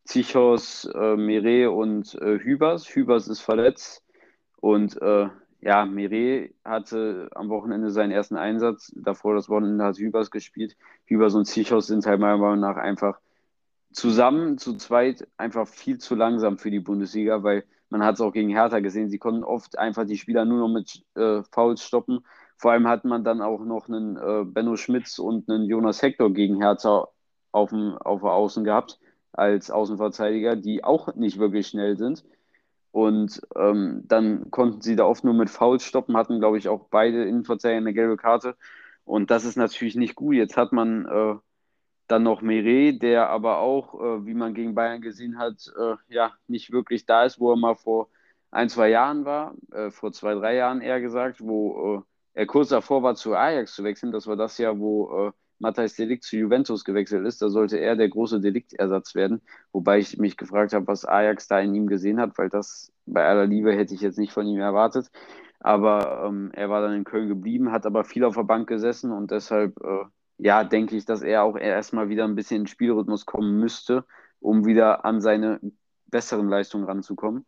Zichos, 0.03 0.85
äh, 0.93 1.15
Mire 1.15 1.71
und 1.71 2.15
äh, 2.15 2.39
Hübers. 2.39 2.87
Hübers 2.87 3.27
ist 3.27 3.41
verletzt 3.41 4.03
und 4.59 5.01
äh, 5.01 5.29
ja, 5.61 5.85
Mire 5.85 6.49
hatte 6.63 7.29
am 7.33 7.49
Wochenende 7.49 7.89
seinen 7.89 8.11
ersten 8.11 8.35
Einsatz. 8.37 8.91
Davor 8.95 9.35
das 9.35 9.49
Wochenende 9.49 9.83
hat 9.83 9.97
Hübers 9.97 10.29
gespielt. 10.29 10.75
Hübers 11.05 11.33
und 11.35 11.45
Zichos 11.45 11.87
sind 11.87 12.05
halt 12.05 12.19
meiner 12.19 12.37
Meinung 12.37 12.59
nach 12.59 12.77
einfach 12.77 13.19
zusammen, 13.91 14.57
zu 14.57 14.75
zweit, 14.75 15.27
einfach 15.37 15.67
viel 15.67 15.97
zu 15.97 16.15
langsam 16.15 16.57
für 16.57 16.69
die 16.69 16.81
Bundesliga, 16.81 17.43
weil 17.43 17.63
man 17.89 18.03
hat 18.03 18.15
es 18.15 18.21
auch 18.21 18.31
gegen 18.31 18.49
Hertha 18.49 18.79
gesehen, 18.79 19.09
sie 19.09 19.19
konnten 19.19 19.43
oft 19.43 19.77
einfach 19.77 20.05
die 20.05 20.17
Spieler 20.17 20.45
nur 20.45 20.59
noch 20.59 20.73
mit 20.73 21.03
äh, 21.15 21.43
Fouls 21.51 21.83
stoppen. 21.83 22.25
Vor 22.57 22.71
allem 22.71 22.87
hat 22.87 23.05
man 23.05 23.23
dann 23.23 23.41
auch 23.41 23.63
noch 23.63 23.87
einen 23.87 24.17
äh, 24.17 24.43
Benno 24.45 24.75
Schmitz 24.75 25.19
und 25.19 25.49
einen 25.49 25.65
Jonas 25.65 26.01
Hector 26.01 26.31
gegen 26.33 26.61
Hertha 26.61 27.07
auf 27.51 27.69
dem 27.69 27.97
auf 27.97 28.21
der 28.21 28.31
Außen 28.31 28.63
gehabt 28.63 28.99
als 29.33 29.71
Außenverteidiger, 29.71 30.55
die 30.55 30.83
auch 30.83 31.13
nicht 31.15 31.39
wirklich 31.39 31.67
schnell 31.67 31.97
sind. 31.97 32.23
Und 32.91 33.41
ähm, 33.57 34.03
dann 34.05 34.51
konnten 34.51 34.81
sie 34.81 34.95
da 34.95 35.05
oft 35.05 35.25
nur 35.25 35.33
mit 35.33 35.49
Fouls 35.49 35.83
stoppen, 35.83 36.15
hatten, 36.15 36.39
glaube 36.39 36.57
ich, 36.57 36.69
auch 36.69 36.87
beide 36.89 37.25
Innenverteidiger 37.25 37.77
eine 37.77 37.93
gelbe 37.93 38.15
Karte. 38.15 38.55
Und 39.03 39.31
das 39.31 39.43
ist 39.45 39.57
natürlich 39.57 39.95
nicht 39.95 40.15
gut. 40.15 40.35
Jetzt 40.35 40.55
hat 40.55 40.71
man 40.71 41.05
äh, 41.05 41.35
dann 42.07 42.23
noch 42.23 42.41
Meret, 42.41 43.01
der 43.01 43.29
aber 43.29 43.59
auch, 43.59 43.95
äh, 43.95 44.25
wie 44.25 44.33
man 44.33 44.53
gegen 44.53 44.75
Bayern 44.75 45.01
gesehen 45.01 45.37
hat, 45.37 45.71
äh, 45.77 45.95
ja, 46.07 46.33
nicht 46.47 46.71
wirklich 46.71 47.05
da 47.05 47.25
ist, 47.25 47.39
wo 47.39 47.51
er 47.51 47.57
mal 47.57 47.75
vor 47.75 48.09
ein, 48.51 48.69
zwei 48.69 48.89
Jahren 48.89 49.25
war, 49.25 49.55
äh, 49.71 49.91
vor 49.91 50.11
zwei, 50.11 50.33
drei 50.35 50.55
Jahren 50.55 50.81
eher 50.81 51.01
gesagt, 51.01 51.41
wo 51.41 51.97
äh, 51.97 52.01
er 52.35 52.45
kurz 52.47 52.69
davor 52.69 53.03
war, 53.03 53.15
zu 53.15 53.33
Ajax 53.35 53.73
zu 53.75 53.83
wechseln. 53.83 54.11
Das 54.11 54.27
war 54.27 54.35
das 54.35 54.57
Jahr, 54.57 54.79
wo 54.79 55.27
äh, 55.27 55.31
Matthijs 55.59 55.95
Delikt 55.95 56.23
zu 56.23 56.37
Juventus 56.37 56.83
gewechselt 56.83 57.25
ist. 57.25 57.41
Da 57.41 57.49
sollte 57.49 57.77
er 57.77 57.95
der 57.95 58.09
große 58.09 58.39
Deliktersatz 58.41 59.15
werden. 59.15 59.41
Wobei 59.71 59.99
ich 59.99 60.17
mich 60.17 60.37
gefragt 60.37 60.73
habe, 60.73 60.87
was 60.87 61.05
Ajax 61.05 61.47
da 61.47 61.59
in 61.59 61.73
ihm 61.75 61.87
gesehen 61.87 62.19
hat, 62.19 62.37
weil 62.37 62.49
das 62.49 62.91
bei 63.05 63.25
aller 63.25 63.45
Liebe 63.45 63.73
hätte 63.73 63.93
ich 63.93 64.01
jetzt 64.01 64.17
nicht 64.19 64.33
von 64.33 64.45
ihm 64.47 64.59
erwartet. 64.59 65.09
Aber 65.59 66.25
ähm, 66.27 66.51
er 66.53 66.69
war 66.69 66.81
dann 66.81 66.93
in 66.93 67.03
Köln 67.05 67.27
geblieben, 67.27 67.71
hat 67.71 67.85
aber 67.85 68.03
viel 68.03 68.23
auf 68.23 68.35
der 68.35 68.43
Bank 68.43 68.67
gesessen 68.67 69.11
und 69.11 69.31
deshalb, 69.31 69.77
äh, 69.81 70.05
ja, 70.37 70.63
denke 70.63 70.95
ich, 70.95 71.05
dass 71.05 71.21
er 71.21 71.43
auch 71.43 71.57
erstmal 71.57 72.09
wieder 72.09 72.25
ein 72.25 72.35
bisschen 72.35 72.57
in 72.57 72.63
den 72.63 72.67
Spielrhythmus 72.67 73.25
kommen 73.25 73.59
müsste, 73.59 74.05
um 74.39 74.65
wieder 74.65 75.05
an 75.05 75.21
seine 75.21 75.59
besseren 76.07 76.49
Leistungen 76.49 76.85
ranzukommen. 76.85 77.45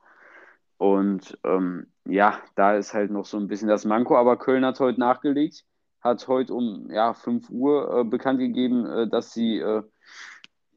Und 0.78 1.38
ähm, 1.44 1.88
ja, 2.06 2.40
da 2.56 2.76
ist 2.76 2.94
halt 2.94 3.12
noch 3.12 3.26
so 3.26 3.38
ein 3.38 3.48
bisschen 3.48 3.68
das 3.68 3.86
Manko, 3.86 4.16
aber 4.18 4.38
Köln 4.38 4.66
hat 4.66 4.80
heute 4.80 5.00
nachgelegt 5.00 5.66
hat 6.02 6.28
heute 6.28 6.54
um 6.54 6.90
ja, 6.90 7.14
5 7.14 7.50
Uhr 7.50 8.00
äh, 8.00 8.04
bekannt 8.04 8.40
gegeben, 8.40 8.86
äh, 8.86 9.08
dass 9.08 9.34
sie, 9.34 9.58
äh, 9.60 9.84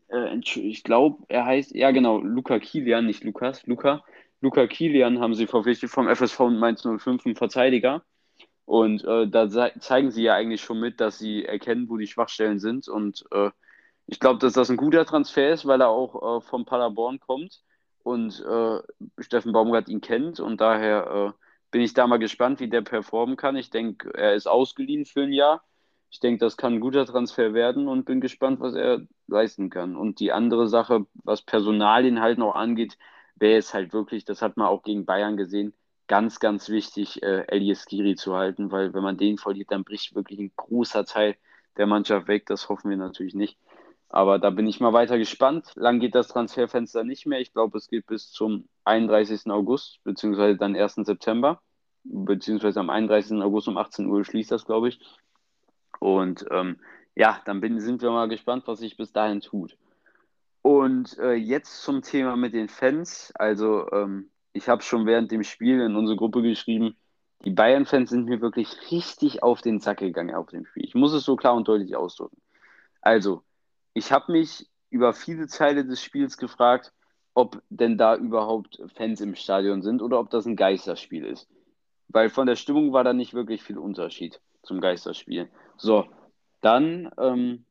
äh 0.08 0.38
ich 0.38 0.84
glaube, 0.84 1.24
er 1.28 1.46
heißt, 1.46 1.74
ja 1.74 1.90
genau, 1.90 2.18
Luca 2.18 2.58
Kilian, 2.58 3.06
nicht 3.06 3.24
Lukas, 3.24 3.66
Luca. 3.66 4.04
Luca 4.40 4.66
Kilian 4.66 5.20
haben 5.20 5.34
sie 5.34 5.46
verpflichtet 5.46 5.90
vom 5.90 6.08
FSV 6.08 6.40
Mainz 6.50 6.82
05, 6.82 7.26
ein 7.26 7.36
Verteidiger. 7.36 8.02
Und 8.70 9.04
äh, 9.04 9.26
da 9.26 9.50
zeigen 9.80 10.12
sie 10.12 10.22
ja 10.22 10.34
eigentlich 10.34 10.60
schon 10.60 10.78
mit, 10.78 11.00
dass 11.00 11.18
sie 11.18 11.44
erkennen, 11.44 11.88
wo 11.88 11.96
die 11.96 12.06
Schwachstellen 12.06 12.60
sind. 12.60 12.86
Und 12.86 13.24
äh, 13.32 13.50
ich 14.06 14.20
glaube, 14.20 14.38
dass 14.38 14.52
das 14.52 14.70
ein 14.70 14.76
guter 14.76 15.04
Transfer 15.04 15.50
ist, 15.50 15.66
weil 15.66 15.80
er 15.80 15.88
auch 15.88 16.42
vom 16.44 16.64
Paderborn 16.64 17.18
kommt 17.18 17.62
und 18.02 18.44
Steffen 19.18 19.52
Baumgart 19.52 19.88
ihn 19.88 20.00
kennt 20.00 20.40
und 20.40 20.60
daher 20.60 21.34
bin 21.70 21.80
ich 21.80 21.94
da 21.94 22.08
mal 22.08 22.18
gespannt, 22.18 22.58
wie 22.58 22.68
der 22.68 22.82
performen 22.82 23.36
kann. 23.36 23.56
Ich 23.56 23.70
denke, 23.70 24.12
er 24.14 24.34
ist 24.34 24.48
ausgeliehen 24.48 25.04
für 25.04 25.22
ein 25.22 25.32
Jahr. 25.32 25.62
Ich 26.10 26.18
denke, 26.18 26.40
das 26.44 26.56
kann 26.56 26.74
ein 26.74 26.80
guter 26.80 27.06
Transfer 27.06 27.54
werden 27.54 27.86
und 27.86 28.04
bin 28.04 28.20
gespannt, 28.20 28.58
was 28.58 28.74
er 28.74 29.02
leisten 29.28 29.70
kann. 29.70 29.94
Und 29.94 30.18
die 30.18 30.32
andere 30.32 30.66
Sache, 30.66 31.06
was 31.22 31.42
Personalien 31.42 32.20
halt 32.20 32.38
noch 32.38 32.56
angeht, 32.56 32.98
wäre 33.36 33.58
es 33.58 33.74
halt 33.74 33.92
wirklich, 33.92 34.24
das 34.24 34.42
hat 34.42 34.56
man 34.56 34.66
auch 34.66 34.82
gegen 34.82 35.06
Bayern 35.06 35.36
gesehen, 35.36 35.72
ganz, 36.10 36.40
ganz 36.40 36.68
wichtig, 36.68 37.22
äh, 37.22 37.44
Elias 37.46 37.86
Giri 37.86 38.16
zu 38.16 38.34
halten, 38.34 38.72
weil 38.72 38.92
wenn 38.92 39.02
man 39.04 39.16
den 39.16 39.38
verliert, 39.38 39.70
dann 39.70 39.84
bricht 39.84 40.16
wirklich 40.16 40.40
ein 40.40 40.50
großer 40.56 41.04
Teil 41.04 41.36
der 41.76 41.86
Mannschaft 41.86 42.26
weg. 42.26 42.46
Das 42.46 42.68
hoffen 42.68 42.90
wir 42.90 42.96
natürlich 42.96 43.32
nicht. 43.32 43.56
Aber 44.08 44.40
da 44.40 44.50
bin 44.50 44.66
ich 44.66 44.80
mal 44.80 44.92
weiter 44.92 45.18
gespannt. 45.18 45.70
Lang 45.76 46.00
geht 46.00 46.16
das 46.16 46.26
Transferfenster 46.26 47.04
nicht 47.04 47.26
mehr. 47.26 47.38
Ich 47.38 47.52
glaube, 47.52 47.78
es 47.78 47.86
geht 47.86 48.08
bis 48.08 48.32
zum 48.32 48.68
31. 48.86 49.52
August, 49.52 50.00
beziehungsweise 50.02 50.58
dann 50.58 50.74
1. 50.74 50.96
September, 50.96 51.62
beziehungsweise 52.02 52.80
am 52.80 52.90
31. 52.90 53.40
August 53.40 53.68
um 53.68 53.78
18 53.78 54.06
Uhr 54.06 54.24
schließt 54.24 54.50
das, 54.50 54.64
glaube 54.64 54.88
ich. 54.88 54.98
Und 56.00 56.44
ähm, 56.50 56.80
ja, 57.14 57.40
dann 57.44 57.60
bin, 57.60 57.78
sind 57.78 58.02
wir 58.02 58.10
mal 58.10 58.28
gespannt, 58.28 58.64
was 58.66 58.80
sich 58.80 58.96
bis 58.96 59.12
dahin 59.12 59.42
tut. 59.42 59.76
Und 60.60 61.16
äh, 61.18 61.34
jetzt 61.34 61.84
zum 61.84 62.02
Thema 62.02 62.34
mit 62.34 62.52
den 62.52 62.68
Fans. 62.68 63.32
Also, 63.36 63.88
ähm, 63.92 64.28
ich 64.52 64.68
habe 64.68 64.82
schon 64.82 65.06
während 65.06 65.30
dem 65.30 65.42
Spiel 65.42 65.80
in 65.80 65.96
unsere 65.96 66.16
Gruppe 66.16 66.42
geschrieben, 66.42 66.96
die 67.44 67.50
Bayern-Fans 67.50 68.10
sind 68.10 68.26
mir 68.26 68.40
wirklich 68.40 68.68
richtig 68.90 69.42
auf 69.42 69.62
den 69.62 69.80
Sack 69.80 69.98
gegangen 69.98 70.34
auf 70.34 70.48
dem 70.48 70.66
Spiel. 70.66 70.84
Ich 70.84 70.94
muss 70.94 71.12
es 71.12 71.24
so 71.24 71.36
klar 71.36 71.54
und 71.54 71.66
deutlich 71.68 71.96
ausdrücken. 71.96 72.40
Also, 73.00 73.42
ich 73.94 74.12
habe 74.12 74.32
mich 74.32 74.66
über 74.90 75.14
viele 75.14 75.46
Teile 75.46 75.84
des 75.84 76.02
Spiels 76.02 76.36
gefragt, 76.36 76.92
ob 77.32 77.62
denn 77.70 77.96
da 77.96 78.16
überhaupt 78.16 78.82
Fans 78.94 79.20
im 79.20 79.34
Stadion 79.34 79.82
sind 79.82 80.02
oder 80.02 80.18
ob 80.20 80.30
das 80.30 80.46
ein 80.46 80.56
Geisterspiel 80.56 81.24
ist. 81.24 81.48
Weil 82.08 82.28
von 82.28 82.46
der 82.46 82.56
Stimmung 82.56 82.92
war 82.92 83.04
da 83.04 83.12
nicht 83.12 83.34
wirklich 83.34 83.62
viel 83.62 83.78
Unterschied 83.78 84.40
zum 84.62 84.80
Geisterspiel. 84.80 85.48
So, 85.76 86.06
dann 86.60 87.10
ähm, 87.18 87.64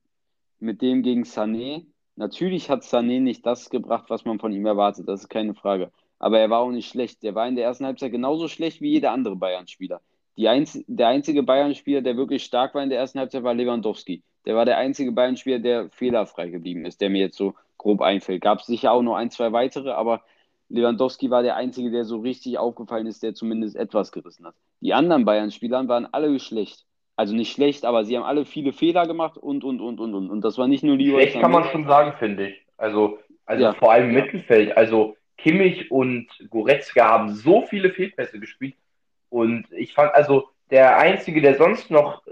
mit 0.59 0.81
dem 0.81 1.03
gegen 1.03 1.23
Sané. 1.23 1.85
Natürlich 2.15 2.69
hat 2.69 2.83
Sané 2.83 3.19
nicht 3.19 3.45
das 3.45 3.69
gebracht, 3.69 4.05
was 4.09 4.25
man 4.25 4.39
von 4.39 4.51
ihm 4.51 4.65
erwartet, 4.65 5.07
das 5.07 5.21
ist 5.21 5.29
keine 5.29 5.53
Frage. 5.53 5.91
Aber 6.19 6.39
er 6.39 6.49
war 6.49 6.59
auch 6.59 6.71
nicht 6.71 6.89
schlecht. 6.89 7.23
Der 7.23 7.35
war 7.35 7.47
in 7.47 7.55
der 7.55 7.65
ersten 7.65 7.85
Halbzeit 7.85 8.11
genauso 8.11 8.47
schlecht 8.47 8.81
wie 8.81 8.91
jeder 8.91 9.11
andere 9.11 9.35
Bayern-Spieler. 9.35 10.01
Einz 10.37 10.79
der 10.87 11.07
einzige 11.07 11.43
Bayern-Spieler, 11.43 12.01
der 12.01 12.15
wirklich 12.15 12.43
stark 12.43 12.75
war 12.75 12.83
in 12.83 12.89
der 12.89 12.99
ersten 12.99 13.19
Halbzeit, 13.19 13.43
war 13.43 13.53
Lewandowski. 13.53 14.23
Der 14.45 14.55
war 14.55 14.65
der 14.65 14.77
einzige 14.77 15.11
Bayern-Spieler, 15.11 15.59
der 15.59 15.89
fehlerfrei 15.89 16.49
geblieben 16.49 16.85
ist, 16.85 17.01
der 17.01 17.09
mir 17.09 17.19
jetzt 17.19 17.37
so 17.37 17.55
grob 17.77 18.01
einfällt. 18.01 18.41
Gab 18.41 18.59
es 18.59 18.67
sicher 18.67 18.91
auch 18.91 19.01
noch 19.01 19.15
ein, 19.15 19.31
zwei 19.31 19.51
weitere, 19.51 19.91
aber 19.91 20.21
Lewandowski 20.69 21.29
war 21.29 21.41
der 21.41 21.55
einzige, 21.55 21.91
der 21.91 22.05
so 22.05 22.19
richtig 22.19 22.57
aufgefallen 22.57 23.07
ist, 23.07 23.23
der 23.23 23.33
zumindest 23.33 23.75
etwas 23.75 24.11
gerissen 24.11 24.45
hat. 24.45 24.55
Die 24.81 24.93
anderen 24.93 25.25
Bayern-Spieler 25.25 25.87
waren 25.87 26.07
alle 26.11 26.39
schlecht. 26.39 26.85
Also 27.15 27.35
nicht 27.35 27.51
schlecht, 27.51 27.83
aber 27.83 28.05
sie 28.05 28.15
haben 28.15 28.23
alle 28.23 28.45
viele 28.45 28.71
Fehler 28.71 29.05
gemacht 29.05 29.37
und, 29.37 29.65
und, 29.65 29.81
und, 29.81 29.99
und, 29.99 30.13
und. 30.13 30.29
Und 30.29 30.41
das 30.41 30.57
war 30.57 30.69
nicht 30.69 30.83
nur 30.83 30.95
Leroy 30.95 31.23
Schlecht 31.23 31.41
kann 31.41 31.51
man 31.51 31.65
schon 31.65 31.85
sagen, 31.85 32.13
finde 32.17 32.49
ich. 32.49 32.55
Also, 32.77 33.19
also 33.45 33.63
ja. 33.63 33.73
vor 33.73 33.91
allem 33.91 34.09
im 34.09 34.15
Mittelfeld. 34.15 34.77
Also 34.77 35.17
Kimmich 35.41 35.91
und 35.91 36.27
Goretzka 36.49 37.07
haben 37.07 37.33
so 37.33 37.65
viele 37.65 37.91
Fehlpässe 37.91 38.39
gespielt. 38.39 38.75
Und 39.29 39.65
ich 39.71 39.93
fand, 39.93 40.13
also 40.13 40.49
der 40.69 40.97
Einzige, 40.97 41.41
der 41.41 41.55
sonst 41.55 41.89
noch 41.89 42.23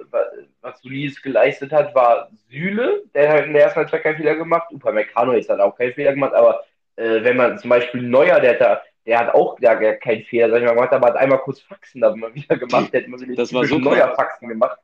was 0.61 0.81
Solides 0.81 1.21
geleistet 1.21 1.71
hat, 1.71 1.95
war 1.95 2.29
Süle. 2.49 3.03
Der 3.13 3.31
hat 3.31 3.45
in 3.45 3.53
der 3.53 3.63
ersten 3.63 3.79
Halbzeit 3.79 4.03
keinen 4.03 4.17
Fehler 4.17 4.35
gemacht. 4.35 4.71
Upamecano 4.71 5.33
jetzt 5.33 5.49
hat 5.49 5.59
auch 5.59 5.75
keinen 5.75 5.93
Fehler 5.93 6.13
gemacht, 6.13 6.33
aber 6.33 6.63
äh, 6.97 7.23
wenn 7.23 7.37
man 7.37 7.57
zum 7.57 7.69
Beispiel 7.69 8.01
Neuer, 8.01 8.39
der 8.39 8.53
hat, 8.53 8.61
da, 8.61 8.81
der 9.05 9.19
hat 9.19 9.33
auch 9.33 9.57
da 9.59 9.75
keinen 9.75 10.23
Fehler, 10.23 10.49
sag 10.49 10.59
ich 10.59 10.65
mal, 10.65 10.73
gemacht, 10.73 10.93
aber 10.93 11.07
hat 11.07 11.17
einmal 11.17 11.39
kurz 11.39 11.61
Faxen 11.61 12.01
da 12.01 12.15
mal 12.15 12.33
wieder 12.35 12.57
gemacht. 12.57 12.93
Der 12.93 13.01
hat 13.01 13.07
immer 13.07 13.19
wieder 13.19 13.35
das 13.35 13.53
war 13.53 13.65
so 13.65 13.79
Neuer 13.79 14.13
Faxen 14.15 14.49
gemacht. 14.49 14.77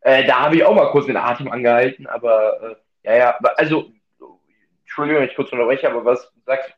Äh, 0.00 0.26
da 0.26 0.40
habe 0.40 0.56
ich 0.56 0.64
auch 0.64 0.74
mal 0.74 0.90
kurz 0.90 1.06
den 1.06 1.16
Atem 1.16 1.50
angehalten, 1.50 2.06
aber 2.06 2.76
äh, 3.02 3.10
ja, 3.10 3.16
ja, 3.16 3.38
also, 3.56 3.90
Entschuldigung, 4.82 5.22
wenn 5.22 5.28
ich 5.28 5.36
kurz 5.36 5.50
unterbreche, 5.52 5.90
aber 5.90 6.04
was 6.04 6.30
du 6.32 6.40
sagst, 6.46 6.72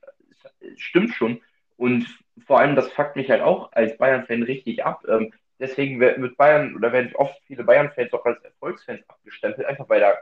stimmt 0.76 1.14
schon. 1.14 1.40
Und 1.76 2.06
vor 2.46 2.60
allem, 2.60 2.76
das 2.76 2.92
fuckt 2.92 3.16
mich 3.16 3.30
halt 3.30 3.42
auch 3.42 3.72
als 3.72 3.96
Bayern-Fan 3.96 4.42
richtig 4.42 4.84
ab. 4.84 5.04
Ähm, 5.08 5.32
deswegen 5.58 6.00
wird 6.00 6.36
Bayern 6.36 6.75
oder 6.75 6.92
werden 6.92 7.14
oft 7.14 7.38
viele 7.46 7.64
Bayern-Fans 7.64 8.12
auch 8.12 8.25
als 8.25 8.42
Erfolgsfans 8.42 9.08
abgestempelt, 9.08 9.66
einfach 9.66 9.88
weil 9.88 10.00
da 10.00 10.14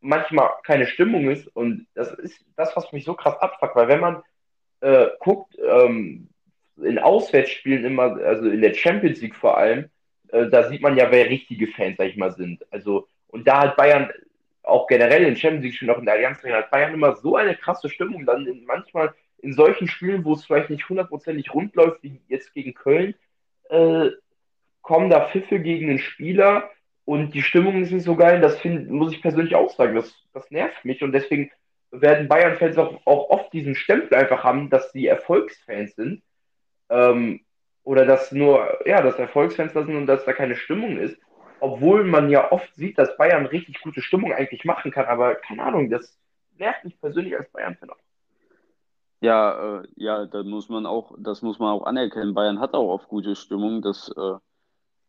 manchmal 0.00 0.50
keine 0.64 0.86
Stimmung 0.86 1.30
ist. 1.30 1.48
Und 1.48 1.86
das 1.94 2.12
ist 2.12 2.44
das, 2.56 2.76
was 2.76 2.92
mich 2.92 3.04
so 3.04 3.14
krass 3.14 3.36
abfuckt, 3.38 3.76
weil 3.76 3.88
wenn 3.88 4.00
man 4.00 4.22
äh, 4.80 5.08
guckt, 5.18 5.56
ähm, 5.58 6.28
in 6.82 6.98
Auswärtsspielen 6.98 7.84
immer, 7.84 8.16
also 8.16 8.48
in 8.48 8.60
der 8.60 8.74
Champions 8.74 9.20
League 9.20 9.36
vor 9.36 9.56
allem, 9.56 9.90
äh, 10.28 10.48
da 10.48 10.68
sieht 10.68 10.82
man 10.82 10.96
ja, 10.96 11.10
wer 11.10 11.30
richtige 11.30 11.68
Fans, 11.68 11.96
sag 11.96 12.08
ich 12.08 12.16
mal, 12.16 12.32
sind. 12.32 12.64
Also, 12.72 13.08
und 13.28 13.46
da 13.46 13.62
hat 13.62 13.76
Bayern 13.76 14.10
auch 14.62 14.86
generell 14.86 15.24
in 15.24 15.36
Champions 15.36 15.64
League, 15.64 15.74
schon 15.74 15.90
auch 15.90 15.98
in 15.98 16.06
der 16.06 16.14
Allianz 16.14 16.42
hat 16.42 16.70
Bayern 16.70 16.94
immer 16.94 17.16
so 17.16 17.36
eine 17.36 17.54
krasse 17.54 17.88
Stimmung, 17.88 18.26
dann 18.26 18.62
manchmal 18.66 19.14
in 19.44 19.52
solchen 19.52 19.88
Spielen, 19.88 20.24
wo 20.24 20.32
es 20.32 20.44
vielleicht 20.44 20.70
nicht 20.70 20.88
hundertprozentig 20.88 21.52
rund 21.52 21.74
läuft, 21.76 22.02
wie 22.02 22.20
jetzt 22.28 22.54
gegen 22.54 22.74
Köln, 22.74 23.14
äh, 23.68 24.10
kommen 24.82 25.10
da 25.10 25.28
Pfiffe 25.28 25.60
gegen 25.60 25.88
den 25.88 25.98
Spieler 25.98 26.70
und 27.04 27.34
die 27.34 27.42
Stimmung 27.42 27.82
ist 27.82 27.92
nicht 27.92 28.04
so 28.04 28.16
geil. 28.16 28.40
Das 28.40 28.58
find, 28.58 28.90
muss 28.90 29.12
ich 29.12 29.22
persönlich 29.22 29.54
auch 29.54 29.70
sagen. 29.70 29.94
Das, 29.94 30.14
das 30.32 30.50
nervt 30.50 30.84
mich 30.84 31.02
und 31.02 31.12
deswegen 31.12 31.50
werden 31.90 32.28
Bayern-Fans 32.28 32.76
auch, 32.78 33.00
auch 33.06 33.30
oft 33.30 33.52
diesen 33.52 33.74
Stempel 33.74 34.16
einfach 34.18 34.42
haben, 34.42 34.70
dass 34.70 34.92
sie 34.92 35.06
Erfolgsfans 35.06 35.94
sind. 35.94 36.22
Ähm, 36.88 37.40
oder 37.82 38.06
dass 38.06 38.32
nur, 38.32 38.78
ja, 38.86 39.02
dass 39.02 39.18
Erfolgsfans 39.18 39.74
da 39.74 39.84
sind 39.84 39.94
und 39.94 40.06
dass 40.06 40.24
da 40.24 40.32
keine 40.32 40.56
Stimmung 40.56 40.96
ist. 40.96 41.18
Obwohl 41.60 42.04
man 42.04 42.30
ja 42.30 42.50
oft 42.50 42.74
sieht, 42.74 42.98
dass 42.98 43.16
Bayern 43.16 43.46
richtig 43.46 43.80
gute 43.80 44.00
Stimmung 44.02 44.32
eigentlich 44.32 44.64
machen 44.64 44.90
kann, 44.90 45.04
aber 45.04 45.34
keine 45.34 45.62
Ahnung, 45.62 45.90
das 45.90 46.18
nervt 46.58 46.84
mich 46.84 46.98
persönlich 47.00 47.36
als 47.36 47.50
Bayern-Fan 47.50 47.90
auch. 47.90 48.03
Ja, 49.24 49.80
äh, 49.80 49.88
ja, 49.96 50.26
da 50.26 50.42
muss 50.42 50.68
man 50.68 50.86
auch, 50.86 51.14
das 51.18 51.40
muss 51.42 51.58
man 51.58 51.70
auch 51.72 51.86
anerkennen. 51.86 52.34
Bayern 52.34 52.60
hat 52.60 52.74
auch 52.74 52.88
oft 52.90 53.08
gute 53.08 53.34
Stimmung. 53.36 53.80
Das 53.82 54.08
äh, 54.16 54.34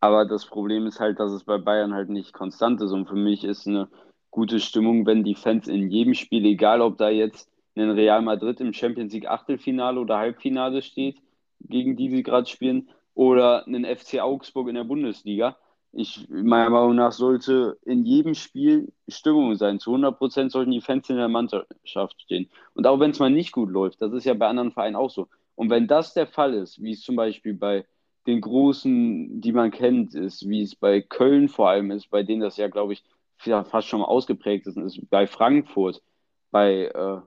aber 0.00 0.24
das 0.26 0.46
Problem 0.46 0.86
ist 0.86 1.00
halt, 1.00 1.18
dass 1.20 1.32
es 1.32 1.44
bei 1.44 1.58
Bayern 1.58 1.94
halt 1.94 2.10
nicht 2.10 2.32
konstant 2.32 2.80
ist. 2.80 2.92
Und 2.92 3.08
für 3.08 3.16
mich 3.16 3.44
ist 3.44 3.66
eine 3.66 3.88
gute 4.30 4.60
Stimmung, 4.60 5.06
wenn 5.06 5.24
die 5.24 5.34
Fans 5.34 5.68
in 5.68 5.90
jedem 5.90 6.14
Spiel, 6.14 6.46
egal 6.46 6.80
ob 6.80 6.98
da 6.98 7.08
jetzt 7.10 7.50
ein 7.76 7.90
Real 7.90 8.22
Madrid 8.22 8.60
im 8.60 8.72
Champions 8.72 9.12
League 9.12 9.28
Achtelfinale 9.28 10.00
oder 10.00 10.18
Halbfinale 10.18 10.82
steht, 10.82 11.18
gegen 11.60 11.96
die 11.96 12.10
sie 12.10 12.22
gerade 12.22 12.46
spielen, 12.48 12.88
oder 13.14 13.66
einen 13.66 13.84
FC 13.84 14.20
Augsburg 14.20 14.68
in 14.68 14.76
der 14.76 14.84
Bundesliga. 14.84 15.56
Ich, 15.98 16.28
meiner 16.28 16.70
Meinung 16.70 16.94
nach 16.96 17.12
sollte 17.12 17.78
in 17.84 18.04
jedem 18.04 18.34
Spiel 18.34 18.92
Stimmung 19.08 19.54
sein. 19.56 19.78
Zu 19.80 19.90
100 19.92 20.18
Prozent 20.18 20.52
sollten 20.52 20.70
die 20.72 20.80
Fans 20.82 21.08
in 21.08 21.16
der 21.16 21.28
Mannschaft 21.28 22.20
stehen. 22.22 22.50
Und 22.74 22.86
auch 22.86 23.00
wenn 23.00 23.12
es 23.12 23.18
mal 23.18 23.30
nicht 23.30 23.52
gut 23.52 23.70
läuft, 23.70 24.02
das 24.02 24.12
ist 24.12 24.24
ja 24.24 24.34
bei 24.34 24.46
anderen 24.46 24.72
Vereinen 24.72 24.96
auch 24.96 25.10
so. 25.10 25.28
Und 25.54 25.70
wenn 25.70 25.86
das 25.88 26.12
der 26.12 26.26
Fall 26.26 26.54
ist, 26.54 26.82
wie 26.82 26.92
es 26.92 27.02
zum 27.02 27.16
Beispiel 27.16 27.54
bei 27.54 27.86
den 28.26 28.40
großen, 28.42 29.40
die 29.40 29.52
man 29.52 29.70
kennt, 29.70 30.14
ist, 30.14 30.46
wie 30.48 30.62
es 30.62 30.74
bei 30.76 31.00
Köln 31.00 31.48
vor 31.48 31.70
allem 31.70 31.90
ist, 31.90 32.10
bei 32.10 32.22
denen 32.22 32.42
das 32.42 32.56
ja, 32.58 32.68
glaube 32.68 32.92
ich, 32.92 33.04
fast 33.38 33.88
schon 33.88 34.00
mal 34.00 34.06
ausgeprägt 34.06 34.66
ist, 34.66 34.76
ist 34.76 35.00
bei 35.10 35.26
Frankfurt, 35.26 36.02
bei, 36.50 36.86
äh, 36.94 37.20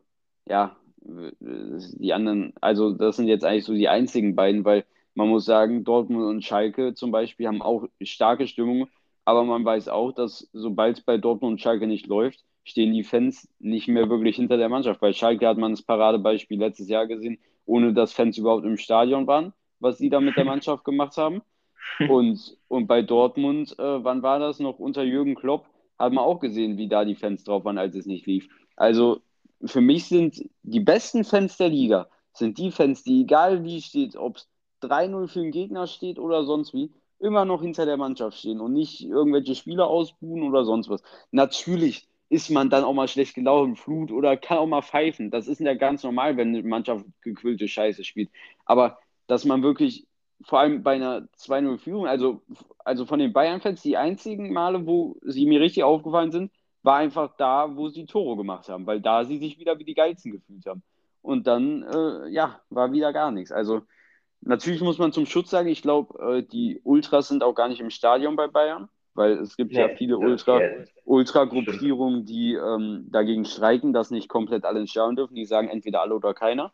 ja, 0.49 0.75
Die 1.01 2.13
anderen, 2.13 2.53
also 2.61 2.91
das 2.93 3.15
sind 3.17 3.27
jetzt 3.27 3.45
eigentlich 3.45 3.65
so 3.65 3.73
die 3.73 3.89
einzigen 3.89 4.35
beiden, 4.35 4.65
weil 4.65 4.85
man 5.19 5.27
muss 5.27 5.43
sagen, 5.43 5.83
Dortmund 5.83 6.23
und 6.23 6.45
Schalke 6.45 6.93
zum 6.93 7.11
Beispiel 7.11 7.47
haben 7.47 7.61
auch 7.61 7.89
starke 8.01 8.47
Stimmung, 8.47 8.87
aber 9.25 9.43
man 9.43 9.65
weiß 9.65 9.89
auch, 9.89 10.13
dass 10.13 10.49
sobald 10.53 10.99
es 10.99 11.03
bei 11.03 11.17
Dortmund 11.17 11.51
und 11.51 11.61
Schalke 11.61 11.87
nicht 11.87 12.07
läuft, 12.07 12.45
stehen 12.63 12.93
die 12.93 13.03
Fans 13.03 13.49
nicht 13.59 13.89
mehr 13.89 14.09
wirklich 14.09 14.37
hinter 14.37 14.55
der 14.55 14.69
Mannschaft. 14.69 15.01
Bei 15.01 15.11
Schalke 15.11 15.45
hat 15.45 15.57
man 15.57 15.71
das 15.71 15.81
Paradebeispiel 15.81 16.57
letztes 16.57 16.87
Jahr 16.87 17.05
gesehen, 17.05 17.37
ohne 17.65 17.93
dass 17.93 18.13
Fans 18.13 18.37
überhaupt 18.37 18.63
im 18.63 18.77
Stadion 18.77 19.27
waren, 19.27 19.51
was 19.81 19.97
sie 19.97 20.09
da 20.09 20.21
mit 20.21 20.37
der 20.37 20.45
Mannschaft 20.53 20.85
gemacht 20.85 21.17
haben. 21.17 21.41
Und, 22.07 22.55
und 22.67 22.87
bei 22.87 23.01
Dortmund, 23.01 23.77
äh, 23.79 24.03
wann 24.03 24.21
war 24.21 24.37
das 24.39 24.59
noch 24.59 24.79
unter 24.79 25.03
Jürgen 25.03 25.35
Klopp, 25.35 25.65
hat 25.97 26.13
man 26.13 26.23
auch 26.23 26.39
gesehen, 26.39 26.77
wie 26.77 26.87
da 26.87 27.03
die 27.03 27.15
Fans 27.15 27.43
drauf 27.43 27.65
waren, 27.65 27.77
als 27.77 27.95
es 27.95 28.05
nicht 28.05 28.27
lief. 28.27 28.47
Also 28.75 29.21
für 29.65 29.81
mich 29.81 30.05
sind 30.05 30.49
die 30.61 30.79
besten 30.79 31.23
Fans 31.23 31.57
der 31.57 31.69
Liga, 31.69 32.07
sind 32.31 32.57
die 32.57 32.71
Fans, 32.71 33.03
die 33.03 33.21
egal 33.21 33.63
wie 33.63 33.81
steht, 33.81 34.15
ob 34.15 34.37
es 34.37 34.47
3-0 34.81 35.27
für 35.27 35.41
den 35.41 35.51
Gegner 35.51 35.87
steht 35.87 36.19
oder 36.19 36.43
sonst 36.43 36.73
wie, 36.73 36.91
immer 37.19 37.45
noch 37.45 37.61
hinter 37.61 37.85
der 37.85 37.97
Mannschaft 37.97 38.37
stehen 38.37 38.59
und 38.61 38.73
nicht 38.73 39.01
irgendwelche 39.01 39.55
Spieler 39.55 39.87
ausbuhen 39.87 40.43
oder 40.43 40.63
sonst 40.65 40.89
was. 40.89 41.03
Natürlich 41.31 42.07
ist 42.29 42.49
man 42.49 42.69
dann 42.69 42.83
auch 42.83 42.93
mal 42.93 43.07
schlecht 43.07 43.35
gelaufen, 43.35 43.75
Flut 43.75 44.11
oder 44.11 44.37
kann 44.37 44.59
auch 44.59 44.67
mal 44.67 44.81
pfeifen. 44.81 45.31
Das 45.31 45.47
ist 45.47 45.59
ja 45.59 45.73
ganz 45.73 46.03
normal, 46.03 46.37
wenn 46.37 46.49
eine 46.49 46.63
Mannschaft 46.63 47.05
gequillte 47.21 47.67
Scheiße 47.67 48.03
spielt. 48.03 48.29
Aber 48.65 48.99
dass 49.27 49.45
man 49.45 49.63
wirklich, 49.63 50.07
vor 50.43 50.59
allem 50.59 50.83
bei 50.83 50.93
einer 50.93 51.27
2-0-Führung, 51.37 52.07
also, 52.07 52.41
also 52.85 53.05
von 53.05 53.19
den 53.19 53.33
Bayern-Fans, 53.33 53.81
die 53.81 53.97
einzigen 53.97 54.53
Male, 54.53 54.85
wo 54.85 55.17
sie 55.23 55.45
mir 55.45 55.59
richtig 55.59 55.83
aufgefallen 55.83 56.31
sind, 56.31 56.51
war 56.83 56.97
einfach 56.97 57.35
da, 57.35 57.75
wo 57.75 57.89
sie 57.89 58.05
Tore 58.05 58.37
gemacht 58.37 58.69
haben, 58.69 58.85
weil 58.85 59.01
da 59.01 59.25
sie 59.25 59.37
sich 59.37 59.59
wieder 59.59 59.79
wie 59.79 59.83
die 59.83 59.95
Geilsten 59.95 60.31
gefühlt 60.31 60.65
haben. 60.65 60.83
Und 61.21 61.47
dann, 61.47 61.83
äh, 61.83 62.29
ja, 62.29 62.61
war 62.69 62.93
wieder 62.93 63.11
gar 63.11 63.31
nichts. 63.31 63.51
Also 63.51 63.81
natürlich 64.41 64.81
muss 64.81 64.97
man 64.97 65.11
zum 65.11 65.25
Schutz 65.25 65.49
sagen, 65.49 65.69
ich 65.69 65.81
glaube, 65.81 66.37
äh, 66.37 66.43
die 66.43 66.81
Ultras 66.83 67.27
sind 67.27 67.43
auch 67.43 67.53
gar 67.53 67.67
nicht 67.67 67.81
im 67.81 67.89
Stadion 67.89 68.35
bei 68.35 68.47
Bayern 68.47 68.89
weil 69.19 69.33
es 69.39 69.57
gibt 69.57 69.73
ja, 69.73 69.87
ja 69.87 69.95
viele 69.95 70.17
Ultra, 70.17 70.61
Ultra-Gruppierungen, 71.03 72.25
die 72.25 72.53
ähm, 72.53 73.07
dagegen 73.09 73.43
streiken, 73.43 73.91
dass 73.91 74.11
nicht 74.11 74.29
komplett 74.29 74.63
alle 74.63 74.79
ins 74.79 74.91
Stadion 74.91 75.17
dürfen. 75.17 75.35
Die 75.35 75.45
sagen 75.45 75.67
entweder 75.67 76.01
alle 76.01 76.15
oder 76.15 76.33
keiner. 76.33 76.71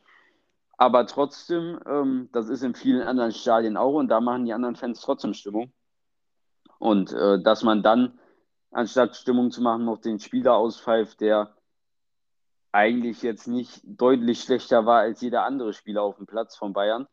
Aber 0.77 1.07
trotzdem, 1.07 1.79
ähm, 1.87 2.29
das 2.33 2.49
ist 2.49 2.61
in 2.61 2.75
vielen 2.75 3.01
anderen 3.01 3.31
Stadien 3.31 3.77
auch 3.77 3.95
und 3.95 4.09
da 4.09 4.21
machen 4.21 4.45
die 4.45 4.53
anderen 4.53 4.75
Fans 4.75 5.01
trotzdem 5.01 5.33
Stimmung. 5.33 5.73
Und 6.77 7.13
äh, 7.13 7.41
dass 7.41 7.63
man 7.63 7.81
dann, 7.81 8.19
anstatt 8.69 9.15
Stimmung 9.15 9.49
zu 9.49 9.63
machen, 9.63 9.85
noch 9.85 9.97
den 9.97 10.19
Spieler 10.19 10.55
auspfeift, 10.55 11.21
der 11.21 11.55
eigentlich 12.71 13.23
jetzt 13.23 13.47
nicht 13.47 13.81
deutlich 13.85 14.41
schlechter 14.41 14.85
war 14.85 14.99
als 14.99 15.19
jeder 15.21 15.45
andere 15.45 15.73
Spieler 15.73 16.03
auf 16.03 16.17
dem 16.17 16.27
Platz 16.27 16.55
von 16.55 16.73
Bayern. 16.73 17.07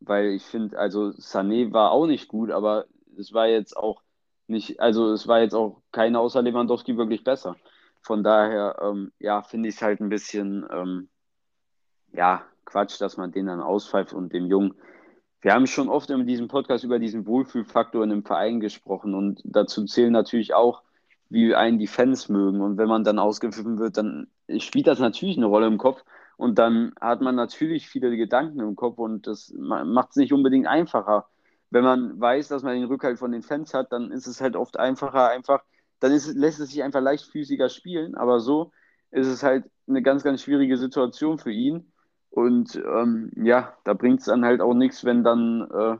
Weil 0.00 0.26
ich 0.26 0.44
finde, 0.44 0.78
also 0.78 1.08
Sané 1.18 1.72
war 1.72 1.90
auch 1.90 2.06
nicht 2.06 2.28
gut, 2.28 2.50
aber 2.50 2.86
es 3.18 3.32
war 3.32 3.46
jetzt 3.46 3.76
auch 3.76 4.02
nicht, 4.46 4.80
also 4.80 5.12
es 5.12 5.26
war 5.26 5.40
jetzt 5.40 5.54
auch 5.54 5.82
keiner 5.92 6.20
außer 6.20 6.42
Lewandowski 6.42 6.96
wirklich 6.96 7.24
besser. 7.24 7.56
Von 8.02 8.22
daher, 8.22 8.76
ähm, 8.82 9.12
ja, 9.18 9.42
finde 9.42 9.68
ich 9.68 9.76
es 9.76 9.82
halt 9.82 10.00
ein 10.00 10.08
bisschen, 10.08 10.66
ähm, 10.70 11.08
ja, 12.12 12.44
Quatsch, 12.64 13.00
dass 13.00 13.16
man 13.16 13.32
den 13.32 13.46
dann 13.46 13.60
auspfeift 13.60 14.12
und 14.12 14.32
dem 14.32 14.46
Jungen. 14.46 14.74
Wir 15.40 15.54
haben 15.54 15.66
schon 15.66 15.88
oft 15.88 16.10
in 16.10 16.26
diesem 16.26 16.48
Podcast 16.48 16.84
über 16.84 16.98
diesen 16.98 17.26
Wohlfühlfaktor 17.26 18.02
in 18.04 18.12
einem 18.12 18.24
Verein 18.24 18.60
gesprochen 18.60 19.14
und 19.14 19.40
dazu 19.44 19.84
zählen 19.84 20.12
natürlich 20.12 20.54
auch, 20.54 20.82
wie 21.28 21.54
einen 21.54 21.78
die 21.78 21.86
Fans 21.86 22.28
mögen. 22.28 22.60
Und 22.60 22.78
wenn 22.78 22.88
man 22.88 23.04
dann 23.04 23.18
ausgepfiffen 23.18 23.78
wird, 23.78 23.96
dann 23.96 24.28
spielt 24.58 24.86
das 24.86 24.98
natürlich 24.98 25.36
eine 25.36 25.46
Rolle 25.46 25.66
im 25.66 25.78
Kopf. 25.78 26.04
Und 26.36 26.58
dann 26.58 26.92
hat 27.00 27.20
man 27.20 27.34
natürlich 27.34 27.88
viele 27.88 28.16
Gedanken 28.16 28.60
im 28.60 28.76
Kopf 28.76 28.98
und 28.98 29.26
das 29.26 29.52
macht 29.56 30.10
es 30.10 30.16
nicht 30.16 30.32
unbedingt 30.32 30.66
einfacher 30.66 31.26
wenn 31.70 31.84
man 31.84 32.20
weiß, 32.20 32.48
dass 32.48 32.62
man 32.62 32.74
den 32.74 32.84
Rückhalt 32.84 33.18
von 33.18 33.32
den 33.32 33.42
Fans 33.42 33.74
hat, 33.74 33.92
dann 33.92 34.10
ist 34.10 34.26
es 34.26 34.40
halt 34.40 34.56
oft 34.56 34.78
einfacher, 34.78 35.28
einfach, 35.28 35.64
dann 36.00 36.12
ist, 36.12 36.34
lässt 36.34 36.60
es 36.60 36.70
sich 36.70 36.82
einfach 36.82 37.00
leichtfüßiger 37.00 37.68
spielen, 37.68 38.14
aber 38.14 38.40
so 38.40 38.72
ist 39.10 39.26
es 39.26 39.42
halt 39.42 39.64
eine 39.88 40.02
ganz, 40.02 40.22
ganz 40.22 40.42
schwierige 40.42 40.76
Situation 40.76 41.38
für 41.38 41.52
ihn. 41.52 41.92
Und 42.30 42.76
ähm, 42.76 43.32
ja, 43.36 43.76
da 43.84 43.94
bringt 43.94 44.20
es 44.20 44.26
dann 44.26 44.44
halt 44.44 44.60
auch 44.60 44.74
nichts, 44.74 45.04
wenn 45.04 45.24
dann 45.24 45.68
äh, 45.70 45.96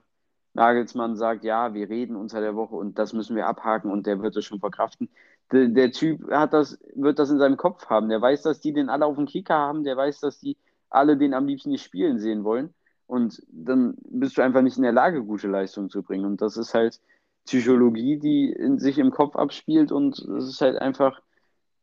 Nagelsmann 0.55 1.17
sagt, 1.17 1.45
ja, 1.45 1.75
wir 1.75 1.89
reden 1.89 2.17
unter 2.17 2.41
der 2.41 2.57
Woche 2.57 2.75
und 2.75 2.99
das 2.99 3.13
müssen 3.13 3.37
wir 3.37 3.47
abhaken 3.47 3.91
und 3.91 4.07
der 4.07 4.21
wird 4.23 4.37
es 4.37 4.45
schon 4.45 4.61
verkraften. 4.61 5.09
Der, 5.53 5.69
der, 5.69 5.93
Typ 5.93 6.31
hat 6.31 6.53
das, 6.53 6.79
wird 6.95 7.19
das 7.19 7.31
in 7.31 7.39
seinem 7.39 7.57
Kopf 7.57 7.87
haben. 7.87 8.09
Der 8.09 8.21
weiß, 8.21 8.43
dass 8.43 8.61
die 8.61 8.73
den 8.73 8.89
alle 8.89 9.07
auf 9.07 9.17
dem 9.17 9.27
Kicker 9.27 9.55
haben, 9.55 9.85
der 9.85 9.97
weiß, 9.97 10.21
dass 10.21 10.41
die 10.41 10.57
alle 10.91 11.17
den 11.17 11.35
am 11.35 11.47
liebsten 11.47 11.71
nicht 11.71 11.85
spielen 11.85 12.19
sehen 12.19 12.45
wollen. 12.45 12.75
Und 13.07 13.43
dann 13.49 13.95
bist 13.99 14.37
du 14.37 14.43
einfach 14.43 14.63
nicht 14.63 14.77
in 14.77 14.83
der 14.83 14.93
Lage, 14.93 15.23
gute 15.23 15.49
Leistungen 15.49 15.91
zu 15.91 16.03
bringen. 16.03 16.25
Und 16.25 16.43
das 16.43 16.57
ist 16.57 16.75
halt 16.75 17.01
Psychologie, 17.45 18.19
die 18.19 18.51
in 18.51 18.79
sich 18.79 18.99
im 18.99 19.13
Kopf 19.13 19.37
abspielt. 19.37 19.93
Und 19.93 20.19
es 20.19 20.49
ist 20.49 20.61
halt 20.61 20.79
einfach 20.79 21.21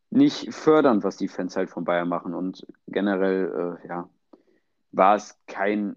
nicht 0.09 0.53
fördernd, 0.53 1.03
was 1.03 1.17
die 1.17 1.29
Fans 1.29 1.55
halt 1.55 1.69
von 1.69 1.85
Bayern 1.85 2.09
machen. 2.09 2.33
Und 2.33 2.67
generell, 2.87 3.79
äh, 3.83 3.87
ja, 3.87 4.09
war 4.91 5.15
es 5.15 5.37
kein 5.47 5.95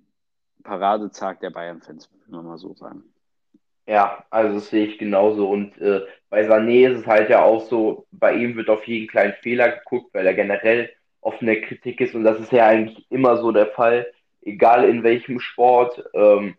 Paradezag 0.62 1.40
der 1.40 1.50
Bayern-Fans, 1.50 2.08
muss 2.10 2.28
man 2.28 2.46
mal 2.46 2.58
so 2.58 2.74
sagen. 2.74 3.04
Ja, 3.86 4.24
also 4.30 4.54
das 4.54 4.68
sehe 4.70 4.86
ich 4.86 4.98
genauso. 4.98 5.48
Und 5.48 5.78
äh, 5.80 6.02
bei 6.28 6.46
Sané 6.48 6.90
ist 6.90 7.00
es 7.00 7.06
halt 7.06 7.30
ja 7.30 7.42
auch 7.44 7.62
so, 7.62 8.06
bei 8.10 8.34
ihm 8.34 8.56
wird 8.56 8.68
auf 8.68 8.86
jeden 8.86 9.06
kleinen 9.06 9.34
Fehler 9.42 9.70
geguckt, 9.70 10.12
weil 10.12 10.26
er 10.26 10.34
generell 10.34 10.90
offen 11.20 11.46
der 11.46 11.60
Kritik 11.62 12.00
ist. 12.00 12.14
Und 12.14 12.24
das 12.24 12.40
ist 12.40 12.52
ja 12.52 12.66
eigentlich 12.66 13.06
immer 13.10 13.36
so 13.38 13.52
der 13.52 13.66
Fall 13.66 14.06
egal 14.46 14.88
in 14.88 15.02
welchem 15.02 15.40
Sport, 15.40 16.02
ähm, 16.14 16.56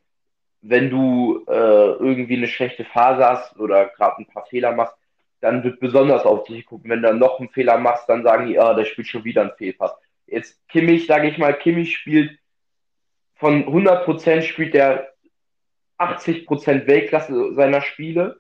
wenn 0.62 0.90
du 0.90 1.46
äh, 1.48 1.52
irgendwie 1.52 2.36
eine 2.38 2.48
schlechte 2.48 2.84
Phase 2.84 3.26
hast 3.26 3.58
oder 3.60 3.88
gerade 3.88 4.18
ein 4.20 4.28
paar 4.28 4.46
Fehler 4.46 4.74
machst, 4.74 4.96
dann 5.40 5.64
wird 5.64 5.80
besonders 5.80 6.26
auf 6.26 6.44
dich 6.46 6.66
gucken. 6.66 6.90
Wenn 6.90 7.02
du 7.02 7.08
dann 7.08 7.20
noch 7.20 7.40
einen 7.40 7.50
Fehler 7.50 7.78
machst, 7.78 8.10
dann 8.10 8.24
sagen 8.24 8.48
die, 8.48 8.60
ah, 8.60 8.74
der 8.74 8.86
spielt 8.86 9.08
schon 9.08 9.24
wieder 9.24 9.42
einen 9.42 9.56
Fehlpass. 9.58 9.94
Jetzt 10.26 10.68
Kimmich, 10.68 11.08
sage 11.08 11.30
ich 11.30 11.38
mal, 11.38 11.54
Kimmich 11.54 11.96
spielt 11.96 12.38
von 13.36 13.66
100% 13.66 14.42
spielt 14.42 14.74
der 14.74 15.14
80% 15.98 16.88
Weltklasse 16.88 17.54
seiner 17.54 17.82
Spiele. 17.82 18.40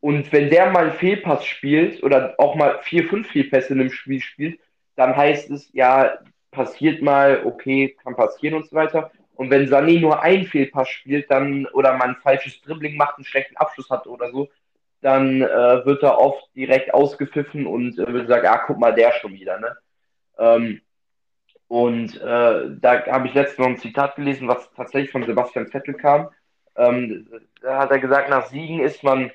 Und 0.00 0.32
wenn 0.32 0.50
der 0.50 0.70
mal 0.70 0.84
einen 0.84 0.98
Fehlpass 0.98 1.44
spielt 1.46 2.02
oder 2.02 2.34
auch 2.38 2.54
mal 2.54 2.80
vier, 2.82 3.08
fünf 3.08 3.28
Fehlpässe 3.28 3.72
in 3.72 3.80
einem 3.80 3.90
Spiel 3.90 4.20
spielt, 4.20 4.60
dann 4.96 5.16
heißt 5.16 5.50
es, 5.50 5.72
ja, 5.72 6.18
passiert 6.50 7.02
mal, 7.02 7.42
okay, 7.44 7.96
kann 8.02 8.14
passieren 8.14 8.54
und 8.54 8.68
so 8.68 8.76
weiter. 8.76 9.10
Und 9.34 9.50
wenn 9.50 9.68
Sané 9.68 10.00
nur 10.00 10.22
einen 10.22 10.46
Fehlpass 10.46 10.88
spielt, 10.88 11.30
dann 11.30 11.66
oder 11.66 11.96
man 11.96 12.10
ein 12.10 12.16
falsches 12.22 12.60
Dribbling 12.60 12.96
macht, 12.96 13.16
einen 13.16 13.24
schlechten 13.24 13.56
Abschluss 13.56 13.90
hat 13.90 14.06
oder 14.06 14.30
so, 14.30 14.48
dann 15.00 15.42
äh, 15.42 15.84
wird 15.84 16.02
er 16.02 16.18
oft 16.18 16.48
direkt 16.54 16.94
ausgepfiffen 16.94 17.66
und 17.66 17.98
äh, 17.98 18.12
wird 18.12 18.26
gesagt, 18.26 18.46
ah, 18.46 18.62
guck 18.66 18.78
mal, 18.78 18.94
der 18.94 19.12
schon 19.12 19.32
wieder, 19.32 19.58
ne? 19.58 19.76
Ähm, 20.38 20.80
und 21.68 22.16
äh, 22.20 22.70
da 22.80 23.06
habe 23.06 23.26
ich 23.26 23.34
letztens 23.34 23.58
noch 23.58 23.66
ein 23.66 23.78
Zitat 23.78 24.16
gelesen, 24.16 24.48
was 24.48 24.70
tatsächlich 24.72 25.10
von 25.10 25.24
Sebastian 25.24 25.66
Vettel 25.66 25.94
kam. 25.94 26.28
Ähm, 26.76 27.28
da 27.62 27.78
hat 27.78 27.90
er 27.90 27.98
gesagt, 27.98 28.30
nach 28.30 28.46
Siegen 28.46 28.80
ist 28.80 29.02
man 29.02 29.30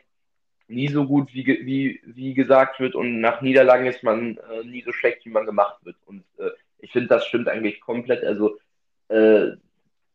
nie 0.67 0.87
so 0.87 1.05
gut, 1.05 1.33
wie, 1.33 1.45
wie, 1.45 2.01
wie 2.05 2.33
gesagt 2.33 2.79
wird, 2.79 2.95
und 2.95 3.21
nach 3.21 3.41
Niederlagen 3.41 3.87
ist 3.87 4.03
man 4.03 4.37
äh, 4.37 4.63
nie 4.63 4.83
so 4.83 4.91
schlecht, 4.91 5.25
wie 5.25 5.29
man 5.29 5.45
gemacht 5.45 5.77
wird. 5.83 5.95
Und 6.05 6.23
äh, 6.37 6.51
ich 6.79 6.91
finde, 6.91 7.07
das 7.07 7.25
stimmt 7.25 7.47
eigentlich 7.47 7.81
komplett. 7.81 8.23
Also, 8.23 8.57
äh, 9.09 9.57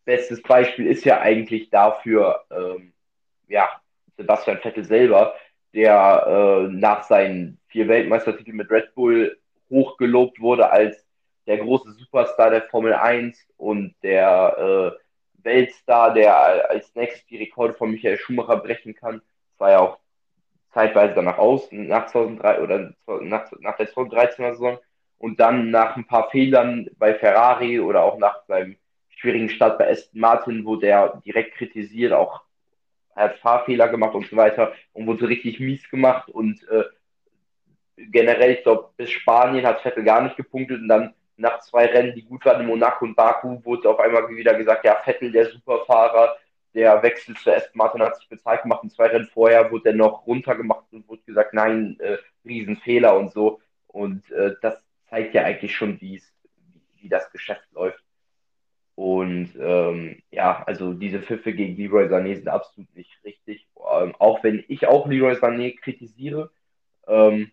bestes 0.04 0.42
Beispiel 0.42 0.86
ist 0.86 1.04
ja 1.04 1.20
eigentlich 1.20 1.70
dafür, 1.70 2.44
ähm, 2.50 2.92
ja, 3.48 3.68
Sebastian 4.16 4.58
Vettel 4.58 4.84
selber, 4.84 5.34
der 5.72 6.26
äh, 6.26 6.72
nach 6.72 7.02
seinen 7.04 7.58
vier 7.68 7.88
Weltmeistertiteln 7.88 8.56
mit 8.56 8.70
Red 8.70 8.94
Bull 8.94 9.36
hochgelobt 9.70 10.40
wurde 10.40 10.70
als 10.70 11.04
der 11.46 11.58
große 11.58 11.92
Superstar 11.92 12.50
der 12.50 12.62
Formel 12.62 12.94
1 12.94 13.38
und 13.56 13.94
der 14.02 14.94
äh, 14.96 15.03
Weltstar, 15.44 16.14
der 16.14 16.70
als 16.70 16.94
nächstes 16.94 17.26
die 17.26 17.36
Rekorde 17.36 17.74
von 17.74 17.90
Michael 17.90 18.18
Schumacher 18.18 18.56
brechen 18.56 18.94
kann. 18.94 19.22
Das 19.50 19.60
war 19.60 19.70
ja 19.70 19.78
auch 19.80 19.98
zeitweise 20.72 21.14
danach 21.14 21.38
aus, 21.38 21.68
nach 21.70 22.06
2003 22.06 22.60
oder 22.60 22.94
nach, 23.20 23.50
nach 23.60 23.76
der 23.76 23.88
2013er 23.88 24.52
Saison 24.52 24.78
und 25.18 25.38
dann 25.40 25.70
nach 25.70 25.96
ein 25.96 26.06
paar 26.06 26.30
Fehlern 26.30 26.90
bei 26.98 27.14
Ferrari 27.14 27.80
oder 27.80 28.02
auch 28.02 28.18
nach 28.18 28.44
seinem 28.46 28.76
schwierigen 29.08 29.48
Start 29.48 29.78
bei 29.78 29.90
Aston 29.90 30.20
Martin 30.20 30.64
wurde 30.64 30.88
er 30.88 31.22
direkt 31.24 31.54
kritisiert, 31.54 32.12
auch 32.12 32.42
er 33.14 33.24
hat 33.24 33.38
Fahrfehler 33.38 33.88
gemacht 33.88 34.14
und 34.14 34.26
so 34.26 34.36
weiter 34.36 34.72
und 34.92 35.06
wurde 35.06 35.28
richtig 35.28 35.60
mies 35.60 35.88
gemacht 35.88 36.28
und 36.28 36.66
äh, 36.68 36.84
generell, 37.96 38.52
ich 38.52 38.62
glaube, 38.64 38.90
bis 38.96 39.10
Spanien 39.10 39.64
hat 39.64 39.82
Vettel 39.82 40.02
gar 40.02 40.20
nicht 40.20 40.36
gepunktet 40.36 40.80
und 40.80 40.88
dann 40.88 41.14
nach 41.36 41.60
zwei 41.60 41.86
Rennen, 41.86 42.14
die 42.14 42.22
gut 42.22 42.44
waren 42.44 42.60
in 42.60 42.66
Monaco 42.66 43.04
und 43.04 43.16
Baku, 43.16 43.64
wurde 43.64 43.88
auf 43.90 43.98
einmal 43.98 44.28
wieder 44.28 44.54
gesagt, 44.54 44.84
ja, 44.84 44.96
Vettel, 45.02 45.32
der 45.32 45.46
Superfahrer, 45.46 46.36
der 46.74 47.02
Wechsel 47.02 47.36
zu 47.36 47.52
Aston 47.52 47.78
Martin 47.78 48.02
hat 48.02 48.16
sich 48.16 48.28
bezahlt 48.28 48.62
gemacht 48.62 48.82
und 48.82 48.90
zwei 48.90 49.06
Rennen 49.06 49.28
vorher 49.32 49.70
wurde 49.70 49.90
er 49.90 49.94
noch 49.94 50.26
runtergemacht 50.26 50.86
und 50.92 51.08
wurde 51.08 51.22
gesagt, 51.22 51.54
nein, 51.54 51.96
äh, 52.00 52.18
Riesenfehler 52.44 53.16
und 53.16 53.32
so. 53.32 53.60
Und 53.86 54.28
äh, 54.32 54.56
das 54.60 54.82
zeigt 55.08 55.34
ja 55.34 55.44
eigentlich 55.44 55.74
schon, 55.74 56.00
wie 56.00 56.20
wie 57.04 57.08
das 57.08 57.30
Geschäft 57.30 57.70
läuft. 57.72 58.02
Und 58.96 59.50
ähm, 59.60 60.22
ja, 60.30 60.62
also 60.66 60.94
diese 60.94 61.20
Pfiffe 61.20 61.52
gegen 61.52 61.76
Leroy 61.76 62.06
Sané 62.06 62.36
sind 62.36 62.48
absolut 62.48 62.94
nicht 62.94 63.12
richtig. 63.24 63.68
Ähm, 63.76 64.14
auch 64.18 64.42
wenn 64.42 64.64
ich 64.68 64.86
auch 64.86 65.06
Leroy 65.06 65.34
Sané 65.34 65.78
kritisiere, 65.78 66.50
ähm, 67.06 67.50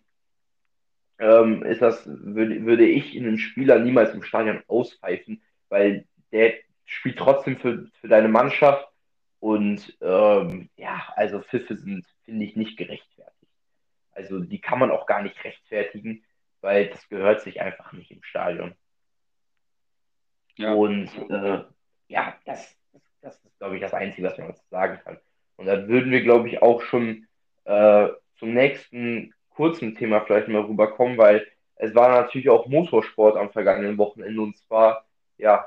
ähm, 1.18 1.62
ist 1.64 1.82
das, 1.82 2.02
würde, 2.06 2.64
würde 2.64 2.86
ich 2.86 3.16
einen 3.16 3.38
Spieler 3.38 3.78
niemals 3.78 4.14
im 4.14 4.22
Stadion 4.22 4.62
auspfeifen, 4.66 5.42
weil 5.68 6.06
der 6.32 6.54
spielt 6.84 7.18
trotzdem 7.18 7.58
für, 7.58 7.86
für 8.00 8.08
deine 8.08 8.28
Mannschaft 8.28 8.88
und 9.40 9.96
ähm, 10.00 10.68
ja, 10.76 11.02
also 11.16 11.40
Pfiffe 11.40 11.76
sind, 11.76 12.06
finde 12.24 12.44
ich, 12.44 12.56
nicht 12.56 12.76
gerechtfertigt. 12.76 13.32
Also 14.12 14.40
die 14.40 14.60
kann 14.60 14.78
man 14.78 14.90
auch 14.90 15.06
gar 15.06 15.22
nicht 15.22 15.42
rechtfertigen, 15.44 16.24
weil 16.60 16.88
das 16.88 17.08
gehört 17.08 17.40
sich 17.40 17.60
einfach 17.60 17.92
nicht 17.92 18.10
im 18.10 18.22
Stadion. 18.22 18.74
Ja. 20.56 20.74
Und 20.74 21.08
äh, 21.30 21.64
ja, 22.08 22.36
das, 22.44 22.76
das 23.20 23.42
ist, 23.44 23.58
glaube 23.58 23.76
ich, 23.76 23.80
das 23.80 23.94
Einzige, 23.94 24.28
was 24.28 24.38
man 24.38 24.48
dazu 24.48 24.64
sagen 24.70 25.00
kann. 25.02 25.18
Und 25.56 25.66
dann 25.66 25.88
würden 25.88 26.12
wir, 26.12 26.22
glaube 26.22 26.48
ich, 26.48 26.62
auch 26.62 26.82
schon 26.82 27.26
äh, 27.64 28.08
zum 28.36 28.54
nächsten 28.54 29.34
kurzen 29.54 29.96
Thema 29.96 30.20
vielleicht 30.20 30.48
mal 30.48 30.62
rüberkommen, 30.62 31.18
weil 31.18 31.46
es 31.76 31.94
war 31.94 32.08
natürlich 32.08 32.48
auch 32.48 32.66
Motorsport 32.66 33.36
am 33.36 33.50
vergangenen 33.50 33.98
Wochenende 33.98 34.40
und 34.40 34.56
zwar 34.56 35.04
ja 35.38 35.66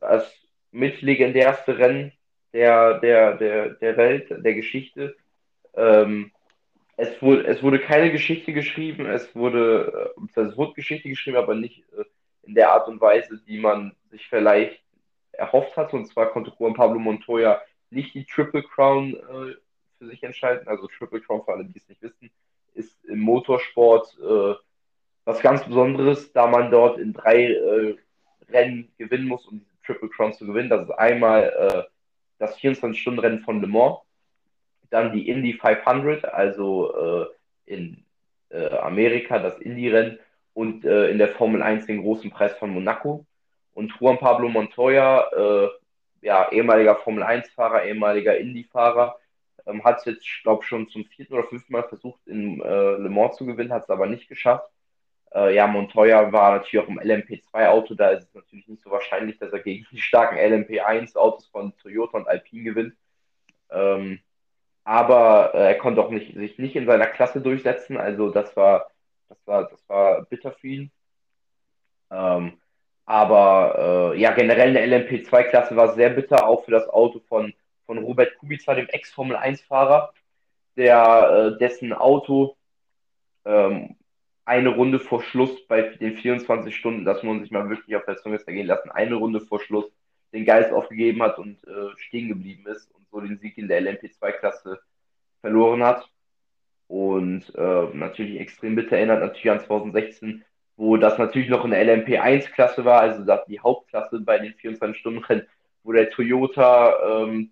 das 0.00 0.30
mitlegendärste 0.72 1.78
Rennen 1.78 2.12
der, 2.52 2.98
der, 2.98 3.36
der, 3.36 3.68
der 3.70 3.96
Welt, 3.96 4.28
der 4.30 4.54
Geschichte. 4.54 5.16
Ähm, 5.74 6.32
es, 6.96 7.22
wurde, 7.22 7.46
es 7.46 7.62
wurde 7.62 7.78
keine 7.78 8.10
Geschichte 8.12 8.52
geschrieben, 8.52 9.06
es 9.06 9.34
wurde, 9.34 10.14
äh, 10.16 10.40
es 10.40 10.56
wurde 10.56 10.74
Geschichte 10.74 11.08
geschrieben, 11.08 11.36
aber 11.36 11.54
nicht 11.54 11.84
äh, 11.92 12.04
in 12.42 12.54
der 12.54 12.72
Art 12.72 12.88
und 12.88 13.00
Weise, 13.00 13.40
die 13.46 13.58
man 13.58 13.94
sich 14.10 14.26
vielleicht 14.28 14.82
erhofft 15.32 15.76
hatte. 15.76 15.96
Und 15.96 16.06
zwar 16.06 16.30
konnte 16.30 16.52
Juan 16.58 16.74
Pablo 16.74 16.98
Montoya 16.98 17.62
nicht 17.90 18.14
die 18.14 18.24
Triple 18.24 18.62
Crown 18.62 19.14
äh, 19.14 19.54
für 19.98 20.06
sich 20.08 20.22
entscheiden. 20.22 20.66
Also 20.68 20.86
Triple 20.88 21.20
Crown, 21.20 21.44
für 21.44 21.52
alle, 21.52 21.64
die 21.64 21.78
es 21.78 21.88
nicht 21.88 22.02
wissen, 22.02 22.30
ist 22.74 23.04
im 23.04 23.20
Motorsport 23.20 24.16
äh, 24.20 24.54
was 25.24 25.40
ganz 25.40 25.64
Besonderes, 25.64 26.32
da 26.32 26.46
man 26.46 26.70
dort 26.70 26.98
in 26.98 27.12
drei 27.12 27.52
äh, 27.52 27.96
Rennen 28.50 28.92
gewinnen 28.98 29.28
muss, 29.28 29.46
um 29.46 29.60
diese 29.60 29.82
Triple 29.84 30.08
Crown 30.08 30.32
zu 30.32 30.46
gewinnen. 30.46 30.68
Das 30.68 30.82
ist 30.82 30.90
einmal 30.90 31.44
äh, 31.44 31.82
das 32.38 32.58
24-Stunden-Rennen 32.58 33.40
von 33.40 33.60
Le 33.60 33.68
Mans, 33.68 33.98
dann 34.90 35.12
die 35.12 35.28
Indy 35.28 35.54
500, 35.54 36.24
also 36.24 37.28
äh, 37.66 37.72
in 37.72 38.04
äh, 38.50 38.76
Amerika 38.76 39.38
das 39.38 39.58
Indy-Rennen 39.58 40.18
und 40.54 40.84
in 40.84 41.16
der 41.16 41.28
Formel 41.28 41.62
1 41.62 41.86
den 41.86 42.02
großen 42.02 42.30
Preis 42.30 42.52
von 42.58 42.74
Monaco. 42.74 43.24
Und 43.72 43.90
Juan 43.98 44.18
Pablo 44.18 44.50
Montoya, 44.50 45.70
ja, 46.20 46.52
ehemaliger 46.52 46.96
Formel 46.96 47.22
1-Fahrer, 47.22 47.86
ehemaliger 47.86 48.36
Indy-Fahrer, 48.36 49.16
ähm, 49.66 49.84
hat 49.84 49.98
es 49.98 50.04
jetzt, 50.04 50.26
glaube, 50.42 50.64
schon 50.64 50.88
zum 50.88 51.04
vierten 51.04 51.34
oder 51.34 51.44
fünften 51.44 51.72
Mal 51.72 51.84
versucht, 51.84 52.26
in 52.26 52.60
äh, 52.60 52.92
Le 52.96 53.08
Mans 53.08 53.36
zu 53.36 53.46
gewinnen, 53.46 53.72
hat 53.72 53.84
es 53.84 53.90
aber 53.90 54.06
nicht 54.06 54.28
geschafft. 54.28 54.70
Äh, 55.34 55.54
ja, 55.54 55.66
Montoya 55.66 56.32
war 56.32 56.52
natürlich 56.58 56.84
auch 56.84 56.88
im 56.88 57.00
LMP2-Auto, 57.00 57.94
da 57.94 58.10
ist 58.10 58.24
es 58.24 58.34
natürlich 58.34 58.68
nicht 58.68 58.82
so 58.82 58.90
wahrscheinlich, 58.90 59.38
dass 59.38 59.52
er 59.52 59.60
gegen 59.60 59.86
die 59.90 60.00
starken 60.00 60.36
LMP1-Autos 60.36 61.46
von 61.48 61.76
Toyota 61.78 62.18
und 62.18 62.28
Alpine 62.28 62.64
gewinnt. 62.64 62.94
Ähm, 63.70 64.20
aber 64.84 65.52
äh, 65.54 65.68
er 65.68 65.78
konnte 65.78 66.02
auch 66.02 66.10
nicht, 66.10 66.34
sich 66.34 66.58
nicht 66.58 66.76
in 66.76 66.86
seiner 66.86 67.06
Klasse 67.06 67.40
durchsetzen, 67.40 67.96
also 67.96 68.30
das 68.30 68.56
war, 68.56 68.90
das 69.28 69.38
war, 69.46 69.68
das 69.68 69.88
war 69.88 70.24
bitter 70.26 70.52
für 70.52 70.68
ihn. 70.68 70.92
Ähm, 72.10 72.60
aber 73.04 74.12
äh, 74.14 74.20
ja, 74.20 74.32
generell 74.32 74.76
eine 74.76 75.04
LMP2-Klasse 75.04 75.76
war 75.76 75.94
sehr 75.94 76.10
bitter, 76.10 76.46
auch 76.46 76.64
für 76.64 76.70
das 76.70 76.88
Auto 76.88 77.20
von 77.28 77.52
von 77.86 77.98
Robert 77.98 78.36
Kubica, 78.38 78.74
dem 78.74 78.88
Ex-Formel-1-Fahrer, 78.88 80.12
der, 80.76 81.54
äh, 81.54 81.58
dessen 81.58 81.92
Auto 81.92 82.56
ähm, 83.44 83.96
eine 84.44 84.70
Runde 84.70 84.98
vor 84.98 85.22
Schluss 85.22 85.66
bei 85.66 85.82
den 85.82 86.16
24 86.16 86.74
Stunden, 86.74 87.04
das 87.04 87.22
muss 87.22 87.34
man 87.34 87.42
sich 87.42 87.50
mal 87.50 87.68
wirklich 87.68 87.96
auf 87.96 88.04
der 88.04 88.16
Zunge 88.16 88.38
zergehen 88.38 88.66
lassen, 88.66 88.90
eine 88.90 89.14
Runde 89.14 89.40
vor 89.40 89.60
Schluss 89.60 89.92
den 90.32 90.44
Geist 90.44 90.72
aufgegeben 90.72 91.22
hat 91.22 91.38
und 91.38 91.62
äh, 91.66 91.96
stehen 91.96 92.28
geblieben 92.28 92.66
ist 92.66 92.90
und 92.94 93.06
so 93.10 93.20
den 93.20 93.38
Sieg 93.38 93.58
in 93.58 93.68
der 93.68 93.82
LMP2-Klasse 93.82 94.80
verloren 95.40 95.82
hat. 95.84 96.08
Und 96.88 97.54
äh, 97.54 97.86
natürlich 97.94 98.40
extrem 98.40 98.74
bitter 98.74 98.96
erinnert 98.96 99.20
natürlich 99.20 99.50
an 99.50 99.60
2016, 99.60 100.44
wo 100.76 100.96
das 100.96 101.18
natürlich 101.18 101.48
noch 101.48 101.64
in 101.64 101.70
der 101.70 101.84
LMP1-Klasse 101.84 102.84
war, 102.84 103.00
also 103.00 103.24
die 103.48 103.60
Hauptklasse 103.60 104.20
bei 104.20 104.38
den 104.38 104.54
24-Stunden-Rennen, 104.54 105.46
wo 105.84 105.92
der 105.92 106.10
Toyota 106.10 107.22
ähm, 107.22 107.50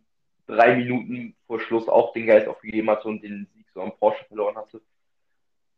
drei 0.51 0.77
Minuten 0.77 1.35
vor 1.47 1.61
Schluss 1.61 1.89
auch 1.89 2.13
den 2.13 2.27
Geist 2.27 2.49
aufgegeben 2.49 2.91
hatte 2.91 3.09
und 3.09 3.23
den 3.23 3.49
Sieg 3.55 3.67
so 3.73 3.83
am 3.83 3.93
Porsche 3.93 4.25
verloren 4.27 4.57
hatte. 4.57 4.81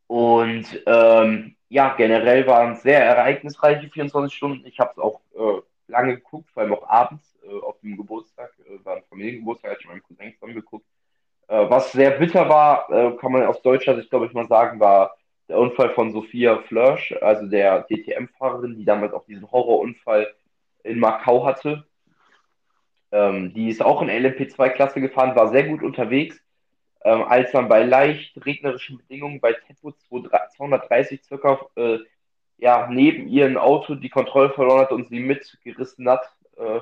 Und 0.07 0.65
ähm, 0.85 1.55
ja, 1.69 1.95
generell 1.95 2.45
waren 2.45 2.75
sehr 2.75 3.03
ereignisreiche 3.03 3.89
24 3.89 4.35
Stunden. 4.35 4.65
Ich 4.65 4.79
habe 4.79 4.91
es 4.91 4.97
auch 4.99 5.21
äh, 5.35 5.61
lange 5.87 6.15
geguckt, 6.15 6.49
vor 6.51 6.63
allem 6.63 6.73
auch 6.73 6.87
abends 6.87 7.35
äh, 7.43 7.59
auf 7.61 7.79
dem 7.81 7.97
Geburtstag, 7.97 8.53
äh, 8.65 8.83
war 8.85 8.97
ein 8.97 9.03
Familiengeburtstag, 9.09 9.71
hatte 9.71 9.81
ich 9.81 9.87
meinem 9.87 10.03
Cousin 10.03 10.33
zusammen 10.33 10.55
geguckt. 10.55 10.85
Äh, 11.47 11.69
was 11.69 11.91
sehr 11.91 12.11
bitter 12.11 12.47
war, 12.49 12.89
äh, 12.89 13.17
kann 13.17 13.31
man 13.31 13.43
aus 13.43 13.61
deutscher 13.61 13.95
Sicht, 13.95 14.09
glaube 14.09 14.27
ich, 14.27 14.33
mal 14.33 14.47
sagen, 14.47 14.79
war 14.79 15.15
der 15.49 15.57
Unfall 15.57 15.89
von 15.91 16.11
Sophia 16.11 16.59
Flörsch, 16.59 17.13
also 17.21 17.47
der 17.47 17.81
DTM-Fahrerin, 17.83 18.77
die 18.77 18.85
damals 18.85 19.13
auch 19.13 19.25
diesen 19.25 19.51
Horrorunfall 19.51 20.33
in 20.83 20.99
Macau 20.99 21.45
hatte. 21.45 21.85
Ähm, 23.13 23.53
die 23.53 23.69
ist 23.69 23.83
auch 23.83 24.01
in 24.01 24.09
LMP2-Klasse 24.09 24.99
gefahren, 24.99 25.35
war 25.35 25.49
sehr 25.49 25.67
gut 25.67 25.83
unterwegs. 25.83 26.41
Ähm, 27.05 27.23
als 27.23 27.51
dann 27.51 27.69
bei 27.69 27.83
leicht 27.83 28.43
regnerischen 28.43 28.97
Bedingungen 28.97 29.39
bei 29.39 29.53
Tempo 29.53 29.91
230 29.91 31.21
circa 31.23 31.59
äh, 31.75 31.99
ja, 32.57 32.87
neben 32.89 33.27
ihrem 33.27 33.57
Auto 33.57 33.95
die 33.95 34.09
Kontrolle 34.09 34.49
verloren 34.49 34.81
hat 34.81 34.91
und 34.91 35.09
sie 35.09 35.19
mitgerissen 35.19 36.09
hat. 36.09 36.25
Äh, 36.57 36.79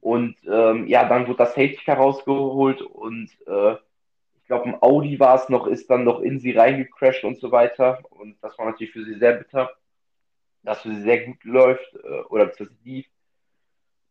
und 0.00 0.36
ähm, 0.50 0.86
ja, 0.86 1.06
dann 1.08 1.26
wurde 1.26 1.38
das 1.38 1.50
Safety 1.50 1.80
Car 1.84 1.96
rausgeholt 1.96 2.80
und 2.80 3.28
äh, 3.46 3.72
ich 3.72 4.46
glaube, 4.46 4.66
ein 4.66 4.80
Audi 4.80 5.18
war 5.18 5.34
es 5.34 5.48
noch, 5.48 5.66
ist 5.66 5.90
dann 5.90 6.04
noch 6.04 6.20
in 6.20 6.38
sie 6.38 6.52
reingecrashed 6.52 7.24
und 7.24 7.38
so 7.38 7.50
weiter. 7.50 7.98
Und 8.10 8.36
das 8.42 8.56
war 8.56 8.66
natürlich 8.66 8.92
für 8.92 9.04
sie 9.04 9.18
sehr 9.18 9.32
bitter, 9.32 9.72
dass 10.62 10.82
für 10.82 10.90
sie 10.90 11.02
sehr 11.02 11.26
gut 11.26 11.42
läuft 11.44 11.94
äh, 11.96 12.20
oder 12.28 12.46
dass 12.46 12.68
lief. 12.84 13.06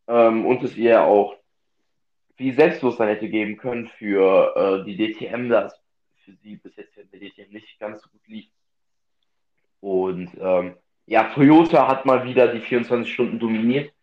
Ähm, 0.09 0.45
und 0.45 0.61
es 0.63 0.75
ihr 0.75 1.01
auch 1.01 1.37
viel 2.35 2.53
Selbstbewusstsein 2.53 3.09
hätte 3.09 3.29
geben 3.29 3.57
können 3.57 3.87
für 3.87 4.55
äh, 4.55 4.85
die 4.85 4.97
DTM, 4.97 5.49
das 5.49 5.79
für 6.23 6.33
sie 6.33 6.55
bis 6.57 6.75
jetzt 6.75 6.97
in 6.97 7.09
der 7.11 7.19
DTM 7.19 7.51
nicht 7.51 7.79
ganz 7.79 8.01
so 8.01 8.09
gut 8.09 8.27
lief. 8.27 8.47
Und 9.79 10.31
ähm, 10.39 10.75
ja, 11.05 11.31
Toyota 11.33 11.87
hat 11.87 12.05
mal 12.05 12.25
wieder 12.25 12.47
die 12.47 12.59
24 12.59 13.13
Stunden 13.13 13.39
dominiert, 13.39 13.93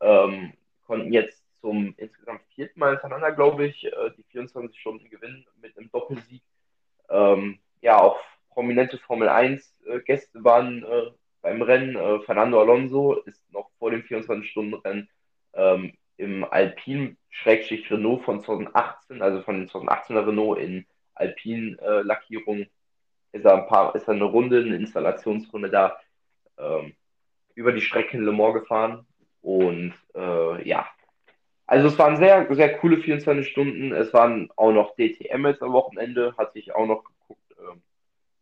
ähm, 0.00 0.52
konnten 0.86 1.12
jetzt 1.12 1.44
zum 1.60 1.94
insgesamt 1.96 2.42
vierten 2.54 2.80
Mal 2.80 2.90
hintereinander, 2.90 3.32
glaube 3.32 3.66
ich, 3.66 3.84
äh, 3.84 4.10
die 4.16 4.24
24 4.24 4.78
Stunden 4.78 5.08
gewinnen 5.08 5.46
mit 5.60 5.76
einem 5.76 5.90
Doppelsieg. 5.90 6.42
Ähm, 7.08 7.58
ja, 7.80 8.00
auch 8.00 8.18
prominente 8.50 8.98
Formel 8.98 9.28
1 9.28 9.80
äh, 9.86 10.18
waren 10.34 10.84
äh, 10.84 11.10
beim 11.42 11.62
Rennen. 11.62 11.96
Äh, 11.96 12.20
Fernando 12.20 12.60
Alonso 12.60 13.14
ist 13.22 13.42
noch 13.52 13.70
vor 13.78 13.90
dem 13.90 14.02
24-Stunden-Rennen 14.02 15.08
ähm, 15.54 15.92
im 16.18 16.44
Alpine-Renault 16.44 18.22
von 18.24 18.42
2018, 18.42 19.22
also 19.22 19.42
von 19.42 19.60
den 19.60 19.68
2018er 19.68 20.26
Renault 20.26 20.58
in 20.58 20.86
Alpine-Lackierung, 21.14 22.66
ist 23.32 23.44
er 23.44 23.54
ein 23.54 23.66
paar, 23.66 23.94
ist 23.94 24.08
er 24.08 24.14
eine 24.14 24.24
Runde, 24.24 24.60
eine 24.60 24.76
Installationsrunde 24.76 25.70
da 25.70 25.98
ähm, 26.58 26.94
über 27.54 27.72
die 27.72 27.80
Strecke 27.80 28.16
in 28.16 28.24
Le 28.24 28.32
Mans 28.32 28.54
gefahren. 28.54 29.06
Und 29.40 29.94
äh, 30.14 30.68
ja, 30.68 30.88
also 31.66 31.88
es 31.88 31.98
waren 31.98 32.16
sehr, 32.16 32.52
sehr 32.54 32.78
coole 32.78 32.98
24 32.98 33.46
Stunden. 33.46 33.92
Es 33.92 34.12
waren 34.12 34.50
auch 34.56 34.72
noch 34.72 34.96
DTM 34.96 35.46
jetzt 35.46 35.62
am 35.62 35.72
Wochenende, 35.72 36.34
hatte 36.36 36.58
ich 36.58 36.74
auch 36.74 36.86
noch 36.86 37.04
geguckt. 37.04 37.54
Ähm, 37.58 37.82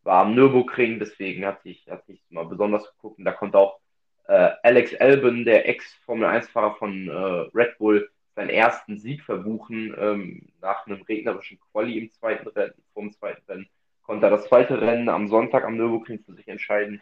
war 0.02 0.22
am 0.22 0.34
Nürburgring, 0.34 0.98
deswegen 0.98 1.44
hatte 1.44 1.68
ich, 1.68 1.90
hatte 1.90 2.12
ich 2.12 2.22
mal 2.30 2.46
besonders 2.46 2.88
geguckt. 2.92 3.18
Und 3.18 3.24
da 3.24 3.32
konnte 3.32 3.58
auch 3.58 3.80
äh, 4.28 4.50
Alex 4.62 4.94
Albon, 4.96 5.44
der 5.44 5.68
Ex-Formel-1-Fahrer 5.68 6.74
von 6.76 7.08
äh, 7.08 7.12
Red 7.56 7.78
Bull, 7.78 8.10
seinen 8.34 8.50
ersten 8.50 8.98
Sieg 8.98 9.22
verbuchen 9.22 9.94
ähm, 9.98 10.48
nach 10.60 10.86
einem 10.86 11.02
regnerischen 11.02 11.58
Quali 11.72 11.98
im 11.98 12.12
zweiten 12.12 12.48
Rennen, 12.48 12.74
vom 12.92 13.10
zweiten 13.12 13.42
Rennen. 13.48 13.68
Konnte 14.02 14.26
er 14.26 14.30
das 14.30 14.46
zweite 14.46 14.80
Rennen 14.80 15.08
am 15.08 15.26
Sonntag 15.28 15.64
am 15.64 15.76
Nürburgring 15.76 16.20
für 16.24 16.34
sich 16.34 16.46
entscheiden. 16.46 17.00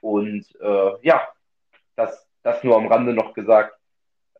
Und 0.00 0.46
äh, 0.60 0.92
ja, 1.02 1.26
das, 1.96 2.28
das 2.42 2.62
nur 2.62 2.76
am 2.76 2.86
Rande 2.86 3.14
noch 3.14 3.32
gesagt. 3.32 3.78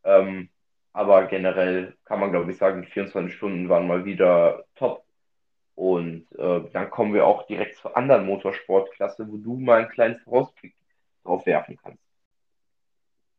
Ähm, 0.05 0.51
aber 0.93 1.27
generell 1.27 1.97
kann 2.05 2.21
man, 2.21 2.31
glaube 2.31 2.51
ich, 2.51 2.59
sagen, 2.59 2.83
die 2.83 2.89
24 2.89 3.35
Stunden 3.35 3.69
waren 3.69 3.87
mal 3.87 4.05
wieder 4.05 4.65
top. 4.77 5.05
Und 5.75 6.27
äh, 6.39 6.62
dann 6.73 6.91
kommen 6.91 7.12
wir 7.12 7.27
auch 7.27 7.47
direkt 7.47 7.77
zur 7.77 7.97
anderen 7.97 8.27
Motorsportklasse, 8.27 9.27
wo 9.29 9.37
du 9.37 9.59
mal 9.59 9.81
einen 9.81 9.91
kleinen 9.91 10.19
Vorausblick 10.21 10.75
drauf 11.25 11.45
werfen 11.47 11.79
kannst. 11.83 12.06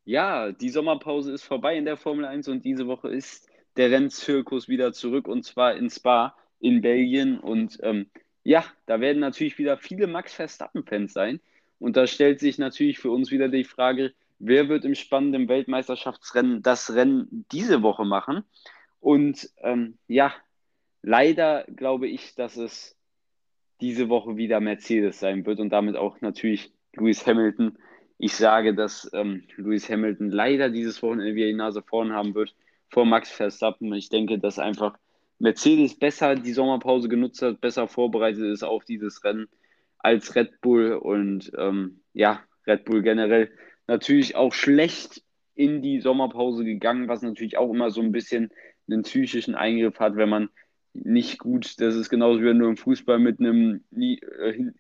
Ja, 0.07 0.53
die 0.53 0.69
Sommerpause 0.69 1.33
ist 1.33 1.43
vorbei 1.43 1.77
in 1.77 1.83
der 1.83 1.97
Formel 1.97 2.23
1 2.23 2.47
und 2.47 2.63
diese 2.63 2.87
Woche 2.87 3.09
ist 3.09 3.49
der 3.75 3.91
Rennzirkus 3.91 4.69
wieder 4.69 4.93
zurück 4.93 5.27
und 5.27 5.43
zwar 5.43 5.75
in 5.75 5.89
Spa 5.89 6.33
in 6.61 6.79
Belgien. 6.79 7.37
Und 7.37 7.77
ähm, 7.83 8.09
ja, 8.45 8.63
da 8.85 9.01
werden 9.01 9.19
natürlich 9.19 9.57
wieder 9.57 9.77
viele 9.77 10.07
Max 10.07 10.33
Verstappen-Fans 10.33 11.11
sein. 11.11 11.41
Und 11.77 11.97
da 11.97 12.07
stellt 12.07 12.39
sich 12.39 12.57
natürlich 12.57 12.99
für 12.99 13.11
uns 13.11 13.31
wieder 13.31 13.49
die 13.49 13.65
Frage, 13.65 14.13
wer 14.39 14.69
wird 14.69 14.85
im 14.85 14.95
spannenden 14.95 15.49
Weltmeisterschaftsrennen 15.49 16.61
das 16.61 16.95
Rennen 16.95 17.45
diese 17.51 17.81
Woche 17.81 18.05
machen? 18.05 18.45
Und 19.01 19.49
ähm, 19.57 19.97
ja, 20.07 20.33
leider 21.01 21.65
glaube 21.65 22.07
ich, 22.07 22.33
dass 22.33 22.55
es 22.55 22.95
diese 23.81 24.07
Woche 24.07 24.37
wieder 24.37 24.61
Mercedes 24.61 25.19
sein 25.19 25.45
wird 25.45 25.59
und 25.59 25.69
damit 25.69 25.97
auch 25.97 26.21
natürlich 26.21 26.71
Lewis 26.93 27.27
Hamilton 27.27 27.77
ich 28.17 28.35
sage, 28.35 28.73
dass 28.73 29.09
ähm, 29.13 29.43
Lewis 29.57 29.89
Hamilton 29.89 30.31
leider 30.31 30.69
dieses 30.69 31.01
Wochenende 31.01 31.35
wieder 31.35 31.47
die 31.47 31.53
Nase 31.53 31.81
vorn 31.81 32.13
haben 32.13 32.33
wird 32.35 32.55
vor 32.89 33.05
Max 33.05 33.31
Verstappen. 33.31 33.93
Ich 33.93 34.09
denke, 34.09 34.39
dass 34.39 34.59
einfach 34.59 34.97
Mercedes 35.39 35.97
besser 35.97 36.35
die 36.35 36.53
Sommerpause 36.53 37.09
genutzt 37.09 37.41
hat, 37.41 37.61
besser 37.61 37.87
vorbereitet 37.87 38.43
ist 38.43 38.63
auf 38.63 38.85
dieses 38.85 39.23
Rennen 39.23 39.47
als 39.99 40.35
Red 40.35 40.61
Bull 40.61 40.93
und 40.93 41.51
ähm, 41.57 42.01
ja, 42.13 42.41
Red 42.65 42.85
Bull 42.85 43.03
generell 43.03 43.51
natürlich 43.87 44.35
auch 44.35 44.53
schlecht 44.53 45.23
in 45.53 45.81
die 45.81 45.99
Sommerpause 46.01 46.63
gegangen, 46.63 47.07
was 47.07 47.21
natürlich 47.21 47.57
auch 47.57 47.71
immer 47.71 47.89
so 47.89 48.01
ein 48.01 48.11
bisschen 48.11 48.51
einen 48.89 49.03
psychischen 49.03 49.55
Eingriff 49.55 49.99
hat, 49.99 50.15
wenn 50.15 50.29
man 50.29 50.49
nicht 50.93 51.39
gut, 51.39 51.79
das 51.79 51.95
ist 51.95 52.09
genauso 52.09 52.41
wie 52.41 52.45
wenn 52.45 52.59
du 52.59 52.67
im 52.67 52.77
Fußball 52.77 53.19
mit 53.19 53.39
einem 53.39 53.83
äh, 53.95 54.71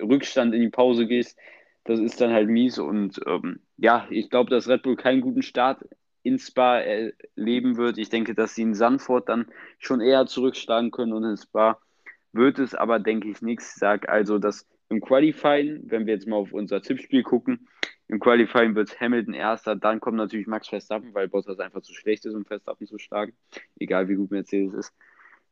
Rückstand 0.00 0.54
in 0.54 0.62
die 0.62 0.68
Pause 0.68 1.06
gehst, 1.06 1.38
das 1.84 2.00
ist 2.00 2.20
dann 2.20 2.32
halt 2.32 2.48
mies. 2.48 2.78
Und 2.78 3.20
ähm, 3.26 3.60
ja, 3.76 4.06
ich 4.10 4.30
glaube, 4.30 4.50
dass 4.50 4.68
Red 4.68 4.82
Bull 4.82 4.96
keinen 4.96 5.20
guten 5.20 5.42
Start 5.42 5.84
in 6.22 6.38
Spa 6.38 6.78
erleben 6.78 7.76
wird. 7.76 7.98
Ich 7.98 8.08
denke, 8.08 8.34
dass 8.34 8.54
sie 8.54 8.62
in 8.62 8.74
Sandford 8.74 9.28
dann 9.28 9.46
schon 9.78 10.00
eher 10.00 10.26
zurückschlagen 10.26 10.90
können 10.90 11.12
und 11.12 11.24
in 11.24 11.36
Spa 11.36 11.78
wird 12.32 12.58
es 12.58 12.74
aber, 12.74 12.98
denke 12.98 13.28
ich, 13.28 13.42
nichts. 13.42 13.74
Ich 13.74 13.80
sage 13.80 14.08
also, 14.08 14.38
dass 14.38 14.66
im 14.88 15.00
Qualifying, 15.00 15.82
wenn 15.84 16.06
wir 16.06 16.14
jetzt 16.14 16.26
mal 16.26 16.36
auf 16.36 16.52
unser 16.52 16.80
Tippspiel 16.80 17.22
gucken, 17.22 17.68
im 18.08 18.20
Qualifying 18.20 18.74
wird 18.74 19.00
Hamilton 19.00 19.34
erster, 19.34 19.74
dann 19.74 20.00
kommt 20.00 20.18
natürlich 20.18 20.46
Max 20.46 20.68
Verstappen, 20.68 21.14
weil 21.14 21.28
Bottas 21.28 21.58
einfach 21.58 21.82
zu 21.82 21.94
schlecht 21.94 22.24
ist, 22.26 22.34
um 22.34 22.44
Verstappen 22.44 22.86
zu 22.86 22.98
schlagen, 22.98 23.32
egal 23.78 24.08
wie 24.08 24.16
gut 24.16 24.30
Mercedes 24.30 24.74
ist. 24.74 24.94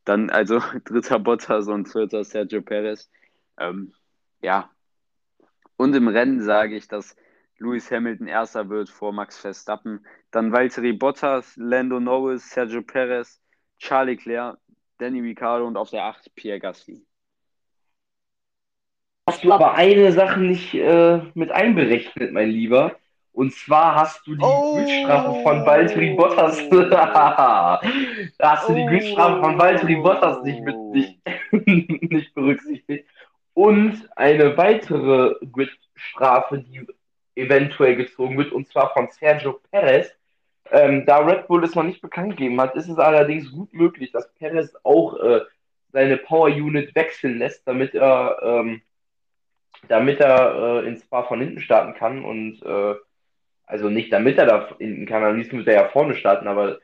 Dann 0.05 0.31
also 0.31 0.61
dritter 0.85 1.19
Bottas 1.19 1.69
und 1.69 1.89
vierter 1.89 2.23
Sergio 2.25 2.63
Perez. 2.63 3.11
Ähm, 3.59 3.95
ja, 4.43 4.71
und 5.81 5.97
im 5.97 6.09
Rennen 6.09 6.43
sage 6.43 6.77
ich, 6.77 6.89
dass 6.89 7.17
Lewis 7.57 7.91
Hamilton 7.91 8.27
erster 8.27 8.69
wird 8.69 8.91
vor 8.91 9.15
Max 9.15 9.39
Verstappen. 9.39 10.05
Dann 10.31 10.53
Valtteri 10.53 10.93
Bottas, 10.93 11.57
Lando 11.57 11.99
Norris, 11.99 12.51
Sergio 12.51 12.83
Perez, 12.83 13.41
Charlie 13.79 14.13
Leclerc, 14.13 14.59
Danny 14.99 15.21
Ricciardo 15.21 15.67
und 15.67 15.79
auf 15.79 15.89
der 15.89 16.05
8 16.05 16.35
Pierre 16.35 16.61
Gasly. 16.61 17.03
Hast 19.27 19.43
du 19.43 19.53
aber 19.53 19.73
eine 19.73 20.13
Sache 20.13 20.41
nicht 20.41 20.75
äh, 20.75 21.23
mit 21.33 21.51
einberechnet, 21.51 22.31
mein 22.33 22.51
Lieber. 22.51 22.97
Und 23.33 23.55
zwar 23.55 23.95
hast 23.95 24.27
du 24.27 24.35
die 24.35 24.43
oh. 24.43 24.75
Gridstrafe 24.75 25.43
von 25.43 25.65
Valtteri 25.65 26.15
Bottas. 26.15 26.59
da 26.69 27.81
hast 28.43 28.69
du 28.69 28.75
die 28.75 28.85
Gridstrafe 28.85 29.41
von 29.41 29.59
Valtteri 29.59 29.97
Bottas 29.97 30.43
nicht, 30.43 30.61
mit, 30.61 30.77
nicht, 30.77 31.19
nicht 32.11 32.35
berücksichtigt 32.35 33.07
und 33.55 34.09
eine 34.17 34.57
weitere 34.57 35.35
Grid-Strafe, 35.53 36.59
die 36.59 36.87
eventuell 37.35 37.97
gezogen 37.97 38.37
wird, 38.39 38.53
und 38.53 38.69
zwar 38.69 38.93
von 38.93 39.09
Sergio 39.11 39.61
Perez. 39.71 40.13
Ähm, 40.71 41.05
da 41.05 41.19
Red 41.19 41.49
Bull 41.49 41.65
es 41.65 41.75
noch 41.75 41.83
nicht 41.83 42.01
bekannt 42.01 42.37
gegeben 42.37 42.61
hat, 42.61 42.77
ist 42.77 42.89
es 42.89 42.99
allerdings 42.99 43.51
gut 43.51 43.73
möglich, 43.73 44.13
dass 44.13 44.33
Perez 44.35 44.73
auch 44.85 45.19
äh, 45.19 45.41
seine 45.93 46.17
Power 46.17 46.49
Unit 46.49 46.95
wechseln 46.95 47.39
lässt, 47.39 47.67
damit 47.67 47.95
er, 47.95 48.39
ähm, 48.43 48.83
damit 49.89 50.21
er 50.21 50.83
äh, 50.83 50.87
ins 50.87 51.05
Paar 51.07 51.27
von 51.27 51.41
hinten 51.41 51.61
starten 51.61 51.95
kann 51.95 52.25
und 52.25 52.63
äh, 52.63 52.95
also 53.67 53.89
nicht 53.89 54.13
damit 54.13 54.39
er 54.39 54.47
da 54.47 54.69
hinten 54.79 55.07
kann, 55.07 55.25
am 55.25 55.37
liebsten 55.37 55.57
würde 55.59 55.73
er 55.73 55.83
ja 55.83 55.89
vorne 55.89 56.15
starten, 56.15 56.49
aber 56.49 56.79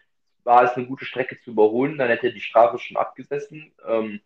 war 0.45 0.63
es 0.63 0.73
eine 0.77 0.87
gute 0.87 1.05
Strecke 1.05 1.39
zu 1.41 1.51
überholen, 1.51 1.99
dann 1.99 2.09
hätte 2.09 2.29
er 2.29 2.33
die 2.33 2.41
Strafe 2.41 2.79
schon 2.79 2.97
abgesessen. 2.97 3.73
Ähm, 3.87 4.21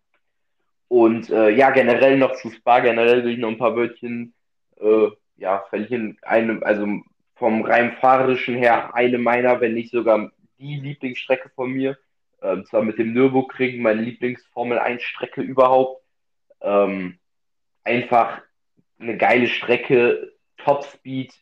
und 0.91 1.31
äh, 1.31 1.51
ja, 1.51 1.71
generell 1.71 2.19
noch 2.19 2.35
zu 2.35 2.51
Spa, 2.51 2.81
generell 2.81 3.23
will 3.23 3.35
ich 3.35 3.39
noch 3.39 3.51
ein 3.51 3.59
paar 3.59 3.77
Wörtchen 3.77 4.35
äh, 4.81 5.07
ja, 5.37 5.65
verlieren. 5.71 6.19
Eine, 6.23 6.61
also 6.65 6.85
vom 7.37 7.63
rein 7.63 7.93
fahrerischen 8.01 8.57
her 8.57 8.93
eine 8.93 9.19
meiner, 9.19 9.61
wenn 9.61 9.75
nicht 9.75 9.93
sogar 9.93 10.33
die 10.59 10.81
Lieblingsstrecke 10.81 11.49
von 11.51 11.71
mir. 11.71 11.97
Ähm, 12.43 12.65
zwar 12.67 12.83
mit 12.83 12.99
dem 12.99 13.13
Nürburgring, 13.13 13.81
meine 13.81 14.03
Lieblingsformel 14.03 14.81
1 14.81 15.01
Strecke 15.05 15.43
überhaupt. 15.43 16.03
Ähm, 16.61 17.21
einfach 17.85 18.43
eine 18.99 19.17
geile 19.17 19.47
Strecke, 19.47 20.33
Top 20.57 20.85
Speed, 20.85 21.33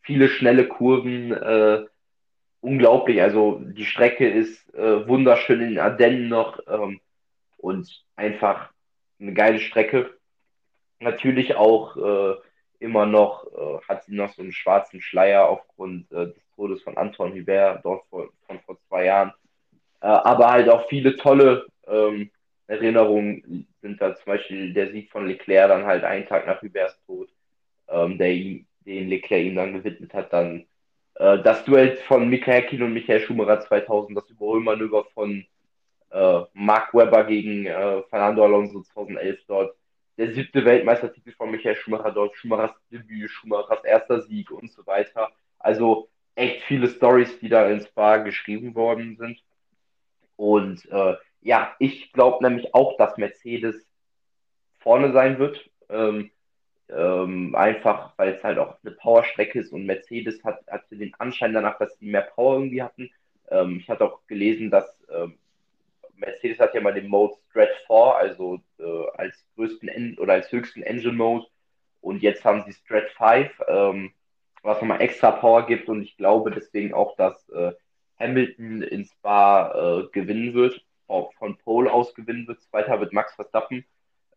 viele 0.00 0.28
schnelle 0.28 0.66
Kurven, 0.66 1.30
äh, 1.30 1.84
unglaublich. 2.60 3.22
Also 3.22 3.60
die 3.62 3.84
Strecke 3.84 4.28
ist 4.28 4.74
äh, 4.74 5.06
wunderschön 5.06 5.60
in 5.60 5.68
den 5.68 5.78
Ardennen 5.78 6.28
noch 6.28 6.58
ähm, 6.66 7.00
und 7.56 8.04
einfach 8.16 8.70
eine 9.20 9.32
geile 9.34 9.58
Strecke. 9.58 10.10
Natürlich 11.00 11.54
auch 11.54 11.96
äh, 11.96 12.36
immer 12.78 13.06
noch, 13.06 13.46
äh, 13.46 13.80
hat 13.88 14.04
sie 14.04 14.14
noch 14.14 14.32
so 14.32 14.42
einen 14.42 14.52
schwarzen 14.52 15.00
Schleier 15.00 15.48
aufgrund 15.48 16.10
äh, 16.12 16.26
des 16.26 16.50
Todes 16.54 16.82
von 16.82 16.96
Anton 16.96 17.32
Hubert, 17.32 17.84
dort 17.84 18.04
vor, 18.06 18.28
von 18.46 18.60
vor 18.60 18.78
zwei 18.88 19.06
Jahren. 19.06 19.32
Äh, 20.00 20.06
aber 20.06 20.50
halt 20.50 20.68
auch 20.68 20.88
viele 20.88 21.16
tolle 21.16 21.66
ähm, 21.86 22.30
Erinnerungen 22.66 23.66
sind 23.80 24.00
da 24.00 24.14
zum 24.16 24.24
Beispiel 24.26 24.72
der 24.72 24.90
Sieg 24.90 25.10
von 25.10 25.26
Leclerc 25.26 25.68
dann 25.68 25.86
halt 25.86 26.04
einen 26.04 26.26
Tag 26.26 26.46
nach 26.46 26.60
Huberts 26.62 26.98
Tod, 27.06 27.28
ähm, 27.88 28.18
der 28.18 28.32
ihm, 28.32 28.66
den 28.84 29.08
Leclerc 29.08 29.44
ihm 29.44 29.56
dann 29.56 29.74
gewidmet 29.74 30.12
hat, 30.14 30.32
dann 30.32 30.66
äh, 31.16 31.38
das 31.38 31.64
Duell 31.64 31.96
von 32.08 32.28
Michael 32.28 32.62
Kiel 32.66 32.82
und 32.82 32.92
Michael 32.92 33.20
Schumacher 33.20 33.60
2000, 33.60 34.16
das 34.16 34.28
Überholmanöver 34.30 35.04
von 35.14 35.44
äh, 36.10 36.42
Mark 36.54 36.94
Webber 36.94 37.24
gegen 37.24 37.66
äh, 37.66 38.02
Fernando 38.04 38.44
Alonso 38.44 38.82
2011 38.82 39.40
dort, 39.46 39.76
der 40.16 40.32
siebte 40.32 40.64
Weltmeistertitel 40.64 41.32
von 41.32 41.50
Michael 41.50 41.76
Schumacher 41.76 42.10
dort, 42.12 42.36
Schumachers 42.36 42.74
Debüt, 42.90 43.30
Schumachers 43.30 43.84
erster 43.84 44.22
Sieg 44.22 44.50
und 44.50 44.70
so 44.70 44.86
weiter. 44.86 45.30
Also 45.58 46.08
echt 46.34 46.62
viele 46.62 46.88
Stories, 46.88 47.38
die 47.40 47.48
da 47.48 47.68
ins 47.68 47.88
Bar 47.88 48.20
geschrieben 48.20 48.74
worden 48.74 49.16
sind. 49.16 49.42
Und 50.36 50.86
äh, 50.90 51.16
ja, 51.42 51.74
ich 51.78 52.12
glaube 52.12 52.44
nämlich 52.44 52.74
auch, 52.74 52.96
dass 52.96 53.16
Mercedes 53.18 53.86
vorne 54.78 55.12
sein 55.12 55.38
wird. 55.38 55.70
Ähm, 55.88 56.30
ähm, 56.88 57.54
einfach, 57.56 58.12
weil 58.16 58.34
es 58.34 58.44
halt 58.44 58.58
auch 58.58 58.76
eine 58.82 58.94
Powerstrecke 58.94 59.58
ist 59.58 59.72
und 59.72 59.86
Mercedes 59.86 60.42
hat, 60.44 60.64
hatte 60.68 60.96
den 60.96 61.14
Anschein 61.14 61.52
danach, 61.52 61.78
dass 61.78 61.98
sie 61.98 62.06
mehr 62.06 62.22
Power 62.22 62.54
irgendwie 62.58 62.82
hatten. 62.82 63.10
Ähm, 63.48 63.78
ich 63.80 63.88
hatte 63.88 64.04
auch 64.04 64.26
gelesen, 64.28 64.70
dass 64.70 64.96
ähm, 65.10 65.38
Mercedes 66.16 66.58
hat 66.58 66.74
ja 66.74 66.80
mal 66.80 66.94
den 66.94 67.08
Mode 67.08 67.34
Strat 67.50 67.70
4, 67.86 67.96
also 67.96 68.60
äh, 68.78 69.06
als 69.16 69.46
größten 69.54 69.88
en 69.88 70.18
oder 70.18 70.34
als 70.34 70.50
höchsten 70.50 70.82
Engine 70.82 71.12
Mode. 71.12 71.46
Und 72.00 72.22
jetzt 72.22 72.44
haben 72.44 72.62
sie 72.64 72.72
Strat 72.72 73.10
5, 73.10 73.62
ähm, 73.68 74.12
was 74.62 74.80
nochmal 74.80 75.00
extra 75.02 75.30
Power 75.32 75.66
gibt. 75.66 75.88
Und 75.88 76.02
ich 76.02 76.16
glaube 76.16 76.50
deswegen 76.50 76.94
auch, 76.94 77.16
dass 77.16 77.48
äh, 77.50 77.72
Hamilton 78.18 78.82
ins 78.82 79.14
Bar 79.16 79.74
äh, 79.74 80.08
gewinnen 80.12 80.54
wird, 80.54 80.84
auch 81.06 81.32
von 81.34 81.56
Pole 81.58 81.92
aus 81.92 82.14
gewinnen 82.14 82.46
wird. 82.48 82.62
Zweiter 82.62 83.00
wird 83.00 83.12
Max 83.12 83.34
Verstappen. 83.34 83.84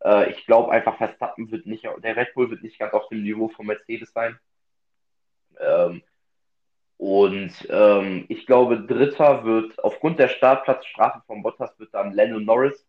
Äh, 0.03 0.31
ich 0.31 0.45
glaube 0.45 0.71
einfach, 0.71 0.97
Verstappen 0.97 1.51
wird 1.51 1.65
nicht, 1.65 1.83
der 1.83 2.15
Red 2.15 2.33
Bull 2.33 2.49
wird 2.49 2.63
nicht 2.63 2.79
ganz 2.79 2.93
auf 2.93 3.07
dem 3.09 3.23
Niveau 3.23 3.49
von 3.49 3.65
Mercedes 3.65 4.11
sein. 4.11 4.39
Ähm, 5.59 6.01
und 6.99 7.53
ähm, 7.69 8.25
ich 8.27 8.45
glaube, 8.45 8.81
Dritter 8.81 9.45
wird 9.45 9.81
aufgrund 9.81 10.19
der 10.19 10.27
Startplatzstrafe 10.27 11.21
von 11.25 11.41
Bottas 11.41 11.79
wird 11.79 11.93
dann 11.93 12.11
Lando 12.11 12.41
Norris. 12.41 12.85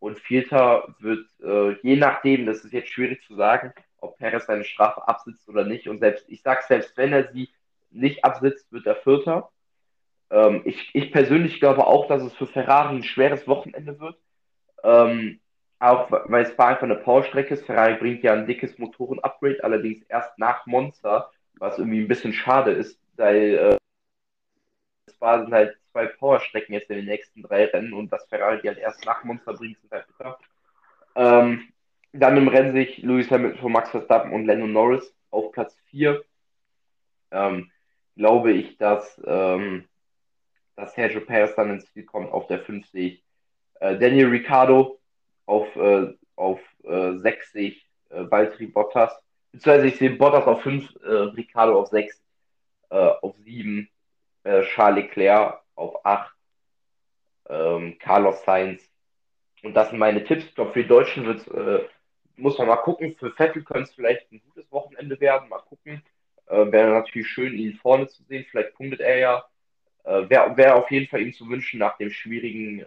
Und 0.00 0.18
Vierter 0.18 0.96
wird, 0.98 1.24
äh, 1.40 1.74
je 1.86 1.94
nachdem, 1.94 2.46
das 2.46 2.64
ist 2.64 2.72
jetzt 2.72 2.88
schwierig 2.88 3.22
zu 3.22 3.36
sagen, 3.36 3.72
ob 3.98 4.18
Perez 4.18 4.46
seine 4.46 4.64
Strafe 4.64 5.06
absitzt 5.06 5.48
oder 5.48 5.64
nicht. 5.64 5.88
Und 5.88 6.00
selbst, 6.00 6.28
ich 6.28 6.42
sage, 6.42 6.62
selbst 6.66 6.96
wenn 6.96 7.12
er 7.12 7.30
sie 7.32 7.48
nicht 7.92 8.24
absitzt, 8.24 8.72
wird 8.72 8.86
er 8.86 8.96
Vierter. 8.96 9.50
Ähm, 10.30 10.62
ich, 10.64 10.90
ich 10.92 11.12
persönlich 11.12 11.60
glaube 11.60 11.86
auch, 11.86 12.08
dass 12.08 12.24
es 12.24 12.34
für 12.34 12.48
Ferrari 12.48 12.96
ein 12.96 13.04
schweres 13.04 13.46
Wochenende 13.46 14.00
wird. 14.00 14.16
Ähm, 14.82 15.38
auch 15.78 16.10
weil 16.10 16.42
es 16.42 16.58
war 16.58 16.70
einfach 16.70 16.82
eine 16.82 16.96
Powerstrecke 16.96 17.54
ist. 17.54 17.66
Ferrari 17.66 17.94
bringt 17.98 18.24
ja 18.24 18.32
ein 18.32 18.48
dickes 18.48 18.78
Motoren-Upgrade, 18.78 19.62
allerdings 19.62 20.02
erst 20.08 20.36
nach 20.40 20.66
Monza, 20.66 21.30
was 21.60 21.78
irgendwie 21.78 22.00
ein 22.00 22.08
bisschen 22.08 22.32
schade 22.32 22.72
ist, 22.72 22.98
weil 23.18 23.54
äh, 23.54 23.76
es 25.06 25.20
waren 25.20 25.52
halt 25.52 25.76
zwei 25.92 26.06
Powerstrecken 26.06 26.74
jetzt 26.74 26.90
in 26.90 26.96
den 26.96 27.06
nächsten 27.06 27.42
drei 27.42 27.66
Rennen 27.66 27.92
und 27.92 28.12
das 28.12 28.26
Ferrari 28.26 28.60
die 28.62 28.68
halt 28.68 28.78
erst 28.78 29.04
nach 29.04 29.24
Monster 29.24 29.54
bringt, 29.54 29.78
sind 29.80 29.90
halt 29.90 30.06
bitter. 30.06 30.38
Ähm, 31.16 31.68
dann 32.12 32.36
im 32.36 32.48
Rennen 32.48 32.72
sich 32.72 32.98
Lewis 32.98 33.30
Hamilton 33.30 33.60
von 33.60 33.72
Max 33.72 33.90
Verstappen 33.90 34.32
und 34.32 34.46
Lando 34.46 34.66
Norris 34.66 35.14
auf 35.30 35.52
Platz 35.52 35.76
4. 35.90 36.22
Ähm, 37.30 37.70
glaube 38.16 38.52
ich, 38.52 38.76
dass, 38.78 39.20
ähm, 39.26 39.88
dass 40.76 40.94
Sergio 40.94 41.20
Perez 41.20 41.54
dann 41.54 41.70
ins 41.70 41.92
Ziel 41.92 42.04
kommt. 42.04 42.32
Auf 42.32 42.46
der 42.46 42.60
5 42.60 42.86
sehe 42.88 43.08
ich 43.08 43.24
äh, 43.80 43.96
Daniel 43.98 44.28
Ricciardo, 44.28 45.00
auf, 45.46 45.74
äh, 45.76 46.14
auf 46.36 46.60
äh, 46.84 47.16
6 47.16 47.52
sehe 47.52 47.68
ich 47.70 47.90
äh, 48.10 48.30
Valtteri 48.30 48.66
Bottas. 48.66 49.12
Beziehungsweise 49.52 49.86
ich 49.88 49.98
sehe 49.98 50.10
Bottas 50.10 50.46
auf 50.46 50.62
5, 50.62 50.96
äh, 51.02 51.08
Ricciardo 51.08 51.80
auf 51.80 51.88
6, 51.88 52.16
äh, 52.16 52.20
auf 52.96 53.36
7 53.44 53.88
äh, 54.44 54.62
Charles 54.62 55.04
Leclerc, 55.04 55.62
auf 55.74 56.04
8 56.04 56.34
ähm, 57.48 57.98
Carlos 57.98 58.42
Sainz. 58.44 58.82
Und 59.62 59.74
das 59.74 59.90
sind 59.90 59.98
meine 59.98 60.24
Tipps. 60.24 60.44
Ich 60.44 60.54
glaube, 60.54 60.72
für 60.72 60.82
die 60.82 60.88
Deutschen 60.88 61.26
wird 61.26 61.46
äh, 61.48 61.86
muss 62.38 62.58
man 62.58 62.68
mal 62.68 62.76
gucken. 62.76 63.16
Für 63.18 63.30
Vettel 63.32 63.62
könnte 63.64 63.84
es 63.84 63.94
vielleicht 63.94 64.30
ein 64.32 64.40
gutes 64.40 64.70
Wochenende 64.70 65.20
werden. 65.20 65.48
Mal 65.48 65.60
gucken. 65.60 66.02
Äh, 66.46 66.72
Wäre 66.72 66.90
natürlich 66.90 67.28
schön, 67.28 67.54
ihn 67.54 67.76
vorne 67.76 68.08
zu 68.08 68.22
sehen. 68.24 68.46
Vielleicht 68.50 68.74
punktet 68.74 69.00
er 69.00 69.18
ja. 69.18 69.44
Äh, 70.04 70.28
Wäre 70.28 70.56
wär 70.56 70.76
auf 70.76 70.90
jeden 70.90 71.08
Fall 71.08 71.20
ihm 71.20 71.32
zu 71.32 71.48
wünschen 71.48 71.78
nach 71.78 71.96
dem 71.98 72.10
schwierigen 72.10 72.80
äh, 72.80 72.86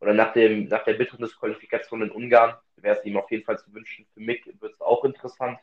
oder 0.00 0.14
nach, 0.14 0.32
dem, 0.32 0.66
nach 0.66 0.84
der 0.84 0.94
bitteren 0.94 1.20
Disqualifikation 1.24 2.02
in 2.02 2.10
Ungarn. 2.10 2.54
Wäre 2.76 2.98
es 2.98 3.04
ihm 3.04 3.16
auf 3.16 3.30
jeden 3.30 3.44
Fall 3.44 3.58
zu 3.58 3.72
wünschen. 3.72 4.06
Für 4.14 4.20
Mick 4.20 4.46
wird 4.60 4.74
es 4.74 4.80
auch 4.80 5.04
interessant. 5.04 5.58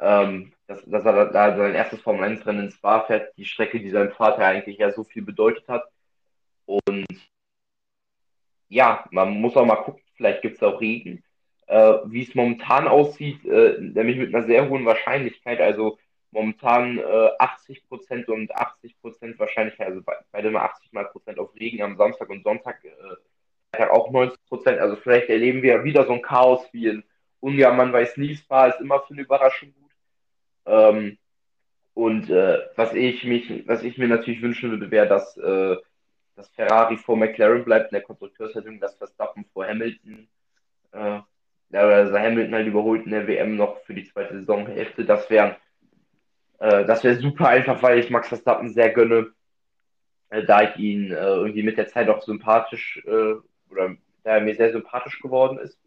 Ähm, 0.00 0.52
dass, 0.66 0.84
dass 0.86 1.04
er 1.04 1.26
da 1.26 1.56
sein 1.56 1.74
erstes 1.74 2.00
Formel 2.00 2.24
1 2.24 2.46
Rennen 2.46 2.66
in 2.66 2.70
Spa 2.70 3.00
fährt, 3.00 3.36
die 3.36 3.44
Strecke, 3.44 3.80
die 3.80 3.90
seinem 3.90 4.12
Vater 4.12 4.44
eigentlich 4.44 4.78
ja 4.78 4.92
so 4.92 5.04
viel 5.04 5.22
bedeutet 5.22 5.68
hat. 5.68 5.84
Und 6.66 7.06
ja, 8.68 9.04
man 9.10 9.32
muss 9.32 9.56
auch 9.56 9.66
mal 9.66 9.76
gucken, 9.76 10.02
vielleicht 10.14 10.42
gibt 10.42 10.56
es 10.56 10.62
auch 10.62 10.80
Regen. 10.80 11.24
Äh, 11.66 11.98
wie 12.06 12.22
es 12.22 12.34
momentan 12.34 12.88
aussieht, 12.88 13.44
äh, 13.44 13.78
nämlich 13.80 14.16
mit 14.16 14.34
einer 14.34 14.46
sehr 14.46 14.68
hohen 14.68 14.86
Wahrscheinlichkeit, 14.86 15.60
also 15.60 15.98
momentan 16.30 16.98
äh, 16.98 17.30
80 17.38 17.88
Prozent 17.88 18.28
und 18.28 18.54
80 18.54 19.00
Prozent 19.00 19.38
Wahrscheinlichkeit, 19.38 19.88
also 19.88 20.02
bei, 20.02 20.14
beide 20.32 20.50
mal 20.50 20.64
80 20.64 20.92
mal 20.92 21.04
Prozent 21.04 21.38
auf 21.38 21.54
Regen 21.54 21.82
am 21.82 21.96
Samstag 21.96 22.28
und 22.30 22.42
Sonntag, 22.42 22.84
äh, 22.84 23.84
auch 23.88 24.10
90 24.10 24.38
Prozent. 24.46 24.78
Also 24.78 24.96
vielleicht 24.96 25.28
erleben 25.28 25.62
wir 25.62 25.84
wieder 25.84 26.06
so 26.06 26.12
ein 26.12 26.22
Chaos 26.22 26.66
wie 26.72 26.86
in 26.88 27.04
Ungarn, 27.40 27.76
man 27.76 27.92
weiß 27.92 28.16
nie, 28.16 28.34
Spa 28.36 28.66
ist 28.66 28.80
immer 28.80 29.00
für 29.00 29.14
eine 29.14 29.22
Überraschung. 29.22 29.72
Ähm, 30.66 31.18
und 31.94 32.30
äh, 32.30 32.60
was 32.76 32.92
ich 32.94 33.24
mich, 33.24 33.66
was 33.66 33.82
ich 33.82 33.98
mir 33.98 34.08
natürlich 34.08 34.42
wünschen 34.42 34.70
würde, 34.70 34.90
wäre, 34.90 35.08
dass, 35.08 35.36
äh, 35.36 35.76
dass 36.36 36.48
Ferrari 36.50 36.96
vor 36.96 37.16
McLaren 37.16 37.64
bleibt 37.64 37.92
in 37.92 37.96
der 37.96 38.02
Konstrukteurswertung, 38.02 38.80
dass 38.80 38.96
Verstappen 38.96 39.44
vor 39.52 39.66
Hamilton, 39.66 40.28
äh, 40.92 41.20
also 41.72 42.18
Hamilton 42.18 42.54
halt 42.54 42.66
überholt 42.66 43.04
in 43.04 43.12
der 43.12 43.26
WM 43.26 43.56
noch 43.56 43.80
für 43.82 43.94
die 43.94 44.04
zweite 44.04 44.34
Saisonhälfte. 44.34 45.04
Das 45.04 45.28
wäre 45.30 45.56
äh, 46.60 46.84
das 46.84 47.02
wäre 47.02 47.16
super 47.16 47.48
einfach, 47.48 47.82
weil 47.82 47.98
ich 47.98 48.10
Max 48.10 48.28
Verstappen 48.28 48.72
sehr 48.72 48.90
gönne, 48.90 49.32
äh, 50.28 50.44
da 50.44 50.62
ich 50.62 50.76
ihn 50.76 51.10
äh, 51.10 51.16
irgendwie 51.16 51.64
mit 51.64 51.76
der 51.78 51.88
Zeit 51.88 52.08
auch 52.08 52.22
sympathisch 52.22 53.02
äh, 53.06 53.34
oder 53.70 53.96
da 54.22 54.36
er 54.36 54.40
mir 54.42 54.54
sehr 54.54 54.72
sympathisch 54.72 55.20
geworden 55.20 55.58
ist. 55.58 55.78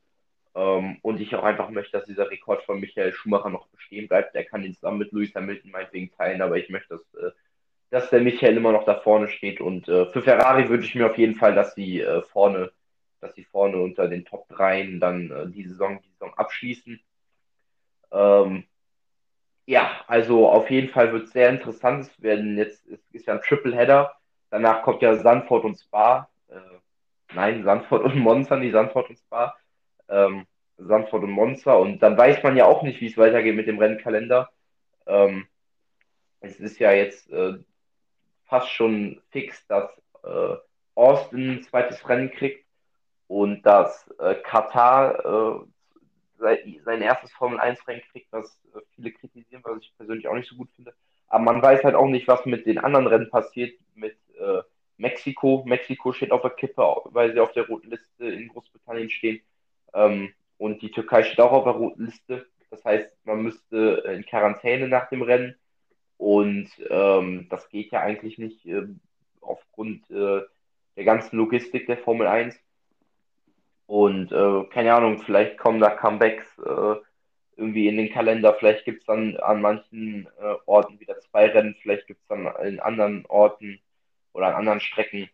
Ähm, 0.56 0.98
und 1.02 1.20
ich 1.20 1.36
auch 1.36 1.44
einfach 1.44 1.70
möchte, 1.70 1.98
dass 1.98 2.06
dieser 2.06 2.30
Rekord 2.30 2.64
von 2.64 2.80
Michael 2.80 3.12
Schumacher 3.14 3.50
noch 3.50 3.68
bestehen 3.68 4.08
bleibt. 4.08 4.36
Der 4.36 4.46
kann 4.46 4.64
ihn 4.64 4.76
zusammen 4.76 5.00
mit 5.00 5.12
Lewis 5.12 5.34
Hamilton 5.34 5.72
meinetwegen 5.72 6.12
teilen, 6.12 6.42
aber 6.42 6.58
ich 6.58 6.70
möchte, 6.70 6.90
dass, 6.90 7.14
äh, 7.16 7.32
dass 7.90 8.10
der 8.12 8.22
Michael 8.22 8.58
immer 8.58 8.72
noch 8.72 8.86
da 8.86 8.96
vorne 8.96 9.28
steht. 9.30 9.62
Und 9.62 9.88
äh, 9.88 10.06
für 10.08 10.22
Ferrari 10.22 10.70
wünsche 10.70 10.88
ich 10.88 10.96
mir 10.96 11.08
auf 11.08 11.18
jeden 11.18 11.36
Fall, 11.36 11.56
dass 11.56 11.74
sie 11.74 12.02
äh, 12.02 12.22
vorne, 12.22 12.72
dass 13.20 13.34
sie 13.34 13.46
vorne 13.46 13.78
unter 13.78 14.08
den 14.08 14.26
Top 14.26 14.48
3 14.50 14.98
dann 15.00 15.32
äh, 15.32 15.48
die 15.48 15.64
Saison, 15.66 16.00
die 16.04 16.12
Saison 16.12 16.34
abschließen. 16.36 17.02
Ähm, 18.12 18.66
ja, 19.66 20.04
also 20.08 20.50
auf 20.50 20.70
jeden 20.70 20.90
Fall 20.90 21.14
wird 21.14 21.24
es 21.24 21.32
sehr 21.32 21.50
interessant. 21.50 22.04
Es 22.04 22.22
werden 22.22 22.58
jetzt, 22.58 22.86
es 22.88 23.00
ist 23.12 23.26
ja 23.26 23.34
ein 23.34 23.42
Triple 23.42 23.76
Header. 23.76 24.16
Danach 24.52 24.84
kommt 24.84 25.02
ja 25.02 25.16
Sanford 25.16 25.64
und 25.64 25.80
Spa. 25.80 26.30
Äh, 26.50 26.60
nein, 27.34 27.64
Sanford 27.64 28.04
und 28.04 28.20
Monza, 28.20 28.56
nicht 28.56 28.74
Sanford 28.74 29.10
und 29.10 29.18
Spa 29.18 29.56
ähm, 30.10 30.46
Sanford 30.78 31.24
und 31.24 31.32
Monza. 31.32 31.74
Und 31.74 32.00
dann 32.00 32.18
weiß 32.18 32.44
man 32.44 32.58
ja 32.58 32.66
auch 32.66 32.84
nicht, 32.84 33.02
wie 33.02 33.08
es 33.08 33.18
weitergeht 33.18 33.56
mit 33.56 33.68
dem 33.68 33.80
Rennkalender. 33.80 34.50
Ähm, 35.06 35.48
es 36.42 36.60
ist 36.60 36.80
ja 36.80 36.92
jetzt 36.92 37.32
äh, 37.32 37.54
fast 38.46 38.70
schon 38.70 39.22
fix, 39.32 39.66
dass 39.68 39.90
äh, 40.24 40.56
Austin 40.96 41.52
ein 41.52 41.64
zweites 41.64 42.08
Rennen 42.08 42.32
kriegt 42.32 42.66
und 43.28 43.64
dass 43.64 44.08
äh, 44.20 44.36
Katar 44.36 45.64
äh, 45.64 45.66
sein, 46.84 47.02
erstes 47.02 47.32
Formel 47.32 47.60
1 47.60 47.88
Rennen 47.88 48.02
kriegt, 48.12 48.32
was 48.32 48.60
äh, 48.76 48.80
viele 48.96 49.12
kritisieren, 49.12 49.64
was 49.66 49.82
ich 49.82 49.94
persönlich 49.98 50.28
auch 50.28 50.36
nicht 50.36 50.50
so 50.50 50.56
gut 50.56 50.70
finde. 50.76 50.94
Aber 51.28 51.44
man 51.44 51.62
weiß 51.62 51.84
halt 51.84 51.96
auch 51.96 52.08
nicht, 52.08 52.28
was 52.28 52.46
mit 52.46 52.66
den 52.66 52.78
anderen 52.78 53.08
Rennen 53.08 53.30
passiert, 53.30 53.74
mit 53.96 54.18
äh, 54.40 54.62
Mexiko. 54.98 55.64
Mexiko 55.66 56.14
steht 56.14 56.32
auf 56.32 56.42
der 56.42 56.52
Kippe, 56.52 56.84
weil 57.06 57.34
sie 57.34 57.40
auf 57.40 57.54
der 57.54 57.68
roten 57.68 57.90
Liste 57.90 58.28
in 58.28 58.50
Großbritannien 58.50 59.10
stehen. 59.10 59.42
Ähm, 59.94 60.34
und 60.58 60.82
die 60.82 60.92
Türkei 60.92 61.24
steht 61.24 61.40
auch 61.40 61.52
auf 61.52 61.64
der 61.66 61.74
roten 61.74 62.06
Liste. 62.06 62.46
Das 62.70 62.84
heißt, 62.86 63.10
man 63.26 63.44
müsste 63.44 64.04
in 64.08 64.26
Quarantäne 64.26 64.88
nach 64.88 65.10
dem 65.10 65.22
Rennen. 65.22 65.56
Und 66.18 66.70
ähm, 66.90 67.48
das 67.50 67.70
geht 67.70 67.92
ja 67.92 68.02
eigentlich 68.02 68.38
nicht 68.38 68.66
äh, 68.66 68.88
aufgrund 69.42 70.10
äh, 70.10 70.42
der 70.96 71.04
ganzen 71.04 71.38
Logistik 71.38 71.88
der 71.88 71.98
Formel 71.98 72.28
1. 72.28 72.56
Und 73.86 74.32
äh, 74.32 74.64
keine 74.72 74.94
Ahnung, 74.94 75.20
vielleicht 75.20 75.58
kommen 75.58 75.80
da 75.80 75.90
Comebacks 75.90 76.46
äh, 76.60 76.96
irgendwie 77.58 77.88
in 77.88 77.98
den 77.98 78.12
Kalender. 78.12 78.54
Vielleicht 78.54 78.86
gibt 78.86 79.02
es 79.02 79.06
dann 79.06 79.38
an 79.38 79.62
manchen 79.62 80.28
äh, 80.40 80.56
Orten 80.66 81.00
wieder 81.00 81.20
zwei 81.20 81.48
Rennen. 81.48 81.76
Vielleicht 81.82 82.08
gibt 82.08 82.22
es 82.22 82.28
dann 82.28 82.48
in 82.66 82.80
anderen 82.80 83.26
Orten 83.28 83.80
oder 84.34 84.48
an 84.48 84.56
anderen 84.56 84.80
Strecken 84.80 85.30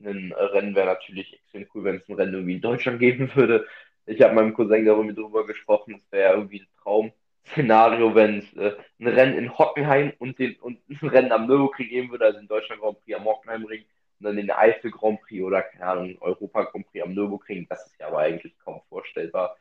ein 0.00 0.32
Rennen 0.32 0.74
wäre 0.74 0.86
natürlich 0.86 1.34
extrem 1.34 1.66
cool, 1.74 1.84
wenn 1.84 1.96
es 1.96 2.08
ein 2.08 2.14
Rennen 2.14 2.34
irgendwie 2.34 2.54
in 2.54 2.60
Deutschland 2.60 2.98
geben 3.00 3.30
würde. 3.34 3.66
Ich 4.06 4.22
habe 4.22 4.34
meinem 4.34 4.54
Cousin 4.54 4.84
darüber 4.84 5.12
drüber 5.12 5.46
gesprochen, 5.46 6.00
es 6.02 6.12
wäre 6.12 6.34
irgendwie 6.34 6.60
ein 6.60 6.68
Traum-Szenario, 6.82 8.14
wenn 8.14 8.38
es 8.38 8.52
äh, 8.56 8.76
ein 9.00 9.08
Rennen 9.08 9.36
in 9.36 9.58
Hockenheim 9.58 10.12
und, 10.18 10.38
den, 10.38 10.56
und 10.56 10.80
ein 10.88 11.08
Rennen 11.08 11.32
am 11.32 11.46
Nürburgring 11.46 11.88
geben 11.88 12.10
würde, 12.10 12.26
also 12.26 12.38
in 12.38 12.48
Deutschland 12.48 12.80
Grand 12.80 13.02
Prix 13.04 13.18
am 13.18 13.24
Hockenheimring 13.24 13.84
und 14.20 14.24
dann 14.24 14.36
den 14.36 14.50
Eifel 14.50 14.90
Grand 14.90 15.20
Prix 15.20 15.42
oder, 15.44 15.62
keine 15.62 15.84
Ahnung, 15.84 16.16
Europa 16.20 16.64
Grand 16.64 16.86
Prix 16.90 17.04
am 17.04 17.14
Nürburgring. 17.14 17.66
Das 17.68 17.86
ist 17.86 17.98
ja 18.00 18.08
aber 18.08 18.18
eigentlich 18.18 18.58
kaum 18.58 18.80
vorstellbar. 18.88 19.56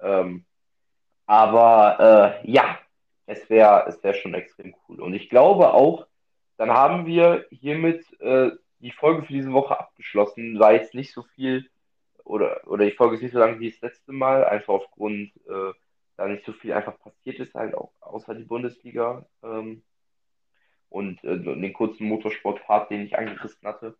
Ähm, 0.00 0.44
aber 1.26 2.40
äh, 2.42 2.50
ja, 2.50 2.78
es 3.26 3.48
wäre 3.48 3.84
es 3.88 4.02
wär 4.02 4.14
schon 4.14 4.34
extrem 4.34 4.74
cool. 4.88 5.00
Und 5.00 5.14
ich 5.14 5.28
glaube 5.28 5.72
auch, 5.72 6.06
dann 6.56 6.70
haben 6.70 7.06
wir 7.06 7.46
hiermit 7.50 8.04
äh, 8.20 8.50
die 8.82 8.90
Folge 8.90 9.22
für 9.22 9.32
diese 9.32 9.52
Woche 9.52 9.78
abgeschlossen. 9.78 10.58
War 10.58 10.72
jetzt 10.74 10.94
nicht 10.94 11.12
so 11.12 11.22
viel, 11.22 11.70
oder, 12.24 12.60
oder 12.66 12.84
die 12.84 12.92
Folge 12.92 13.16
ist 13.16 13.22
nicht 13.22 13.32
so 13.32 13.38
lang 13.38 13.58
wie 13.60 13.70
das 13.70 13.80
letzte 13.80 14.12
Mal, 14.12 14.44
einfach 14.44 14.74
aufgrund, 14.74 15.32
äh, 15.48 15.72
da 16.16 16.28
nicht 16.28 16.44
so 16.44 16.52
viel 16.52 16.72
einfach 16.72 16.98
passiert 16.98 17.38
ist, 17.38 17.54
halt 17.54 17.74
auch 17.74 17.92
außer 18.00 18.34
die 18.34 18.44
Bundesliga 18.44 19.24
ähm, 19.42 19.82
und 20.90 21.24
äh, 21.24 21.38
den 21.38 21.72
kurzen 21.72 22.06
Motorsportfahrt, 22.06 22.90
den 22.90 23.02
ich 23.02 23.16
angerissen 23.16 23.66
hatte. 23.66 23.96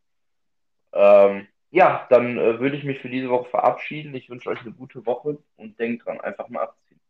Ähm, 0.92 1.46
ja, 1.70 2.06
dann 2.10 2.36
äh, 2.36 2.60
würde 2.60 2.76
ich 2.76 2.84
mich 2.84 2.98
für 2.98 3.08
diese 3.08 3.30
Woche 3.30 3.48
verabschieden. 3.48 4.14
Ich 4.14 4.28
wünsche 4.28 4.50
euch 4.50 4.60
eine 4.60 4.72
gute 4.72 5.06
Woche 5.06 5.38
und 5.56 5.78
denkt 5.78 6.04
dran, 6.04 6.20
einfach 6.20 6.48
mal 6.50 6.64
abziehen. 6.64 7.00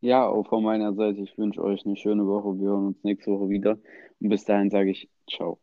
Ja, 0.00 0.26
auch 0.26 0.48
von 0.48 0.62
meiner 0.62 0.94
Seite, 0.94 1.20
ich 1.20 1.36
wünsche 1.36 1.62
euch 1.62 1.84
eine 1.84 1.96
schöne 1.96 2.26
Woche. 2.26 2.58
Wir 2.58 2.68
hören 2.68 2.86
uns 2.86 3.04
nächste 3.04 3.30
Woche 3.32 3.50
wieder. 3.50 3.78
Und 4.20 4.28
bis 4.30 4.44
dahin 4.44 4.70
sage 4.70 4.90
ich 4.90 5.10
ciao. 5.28 5.58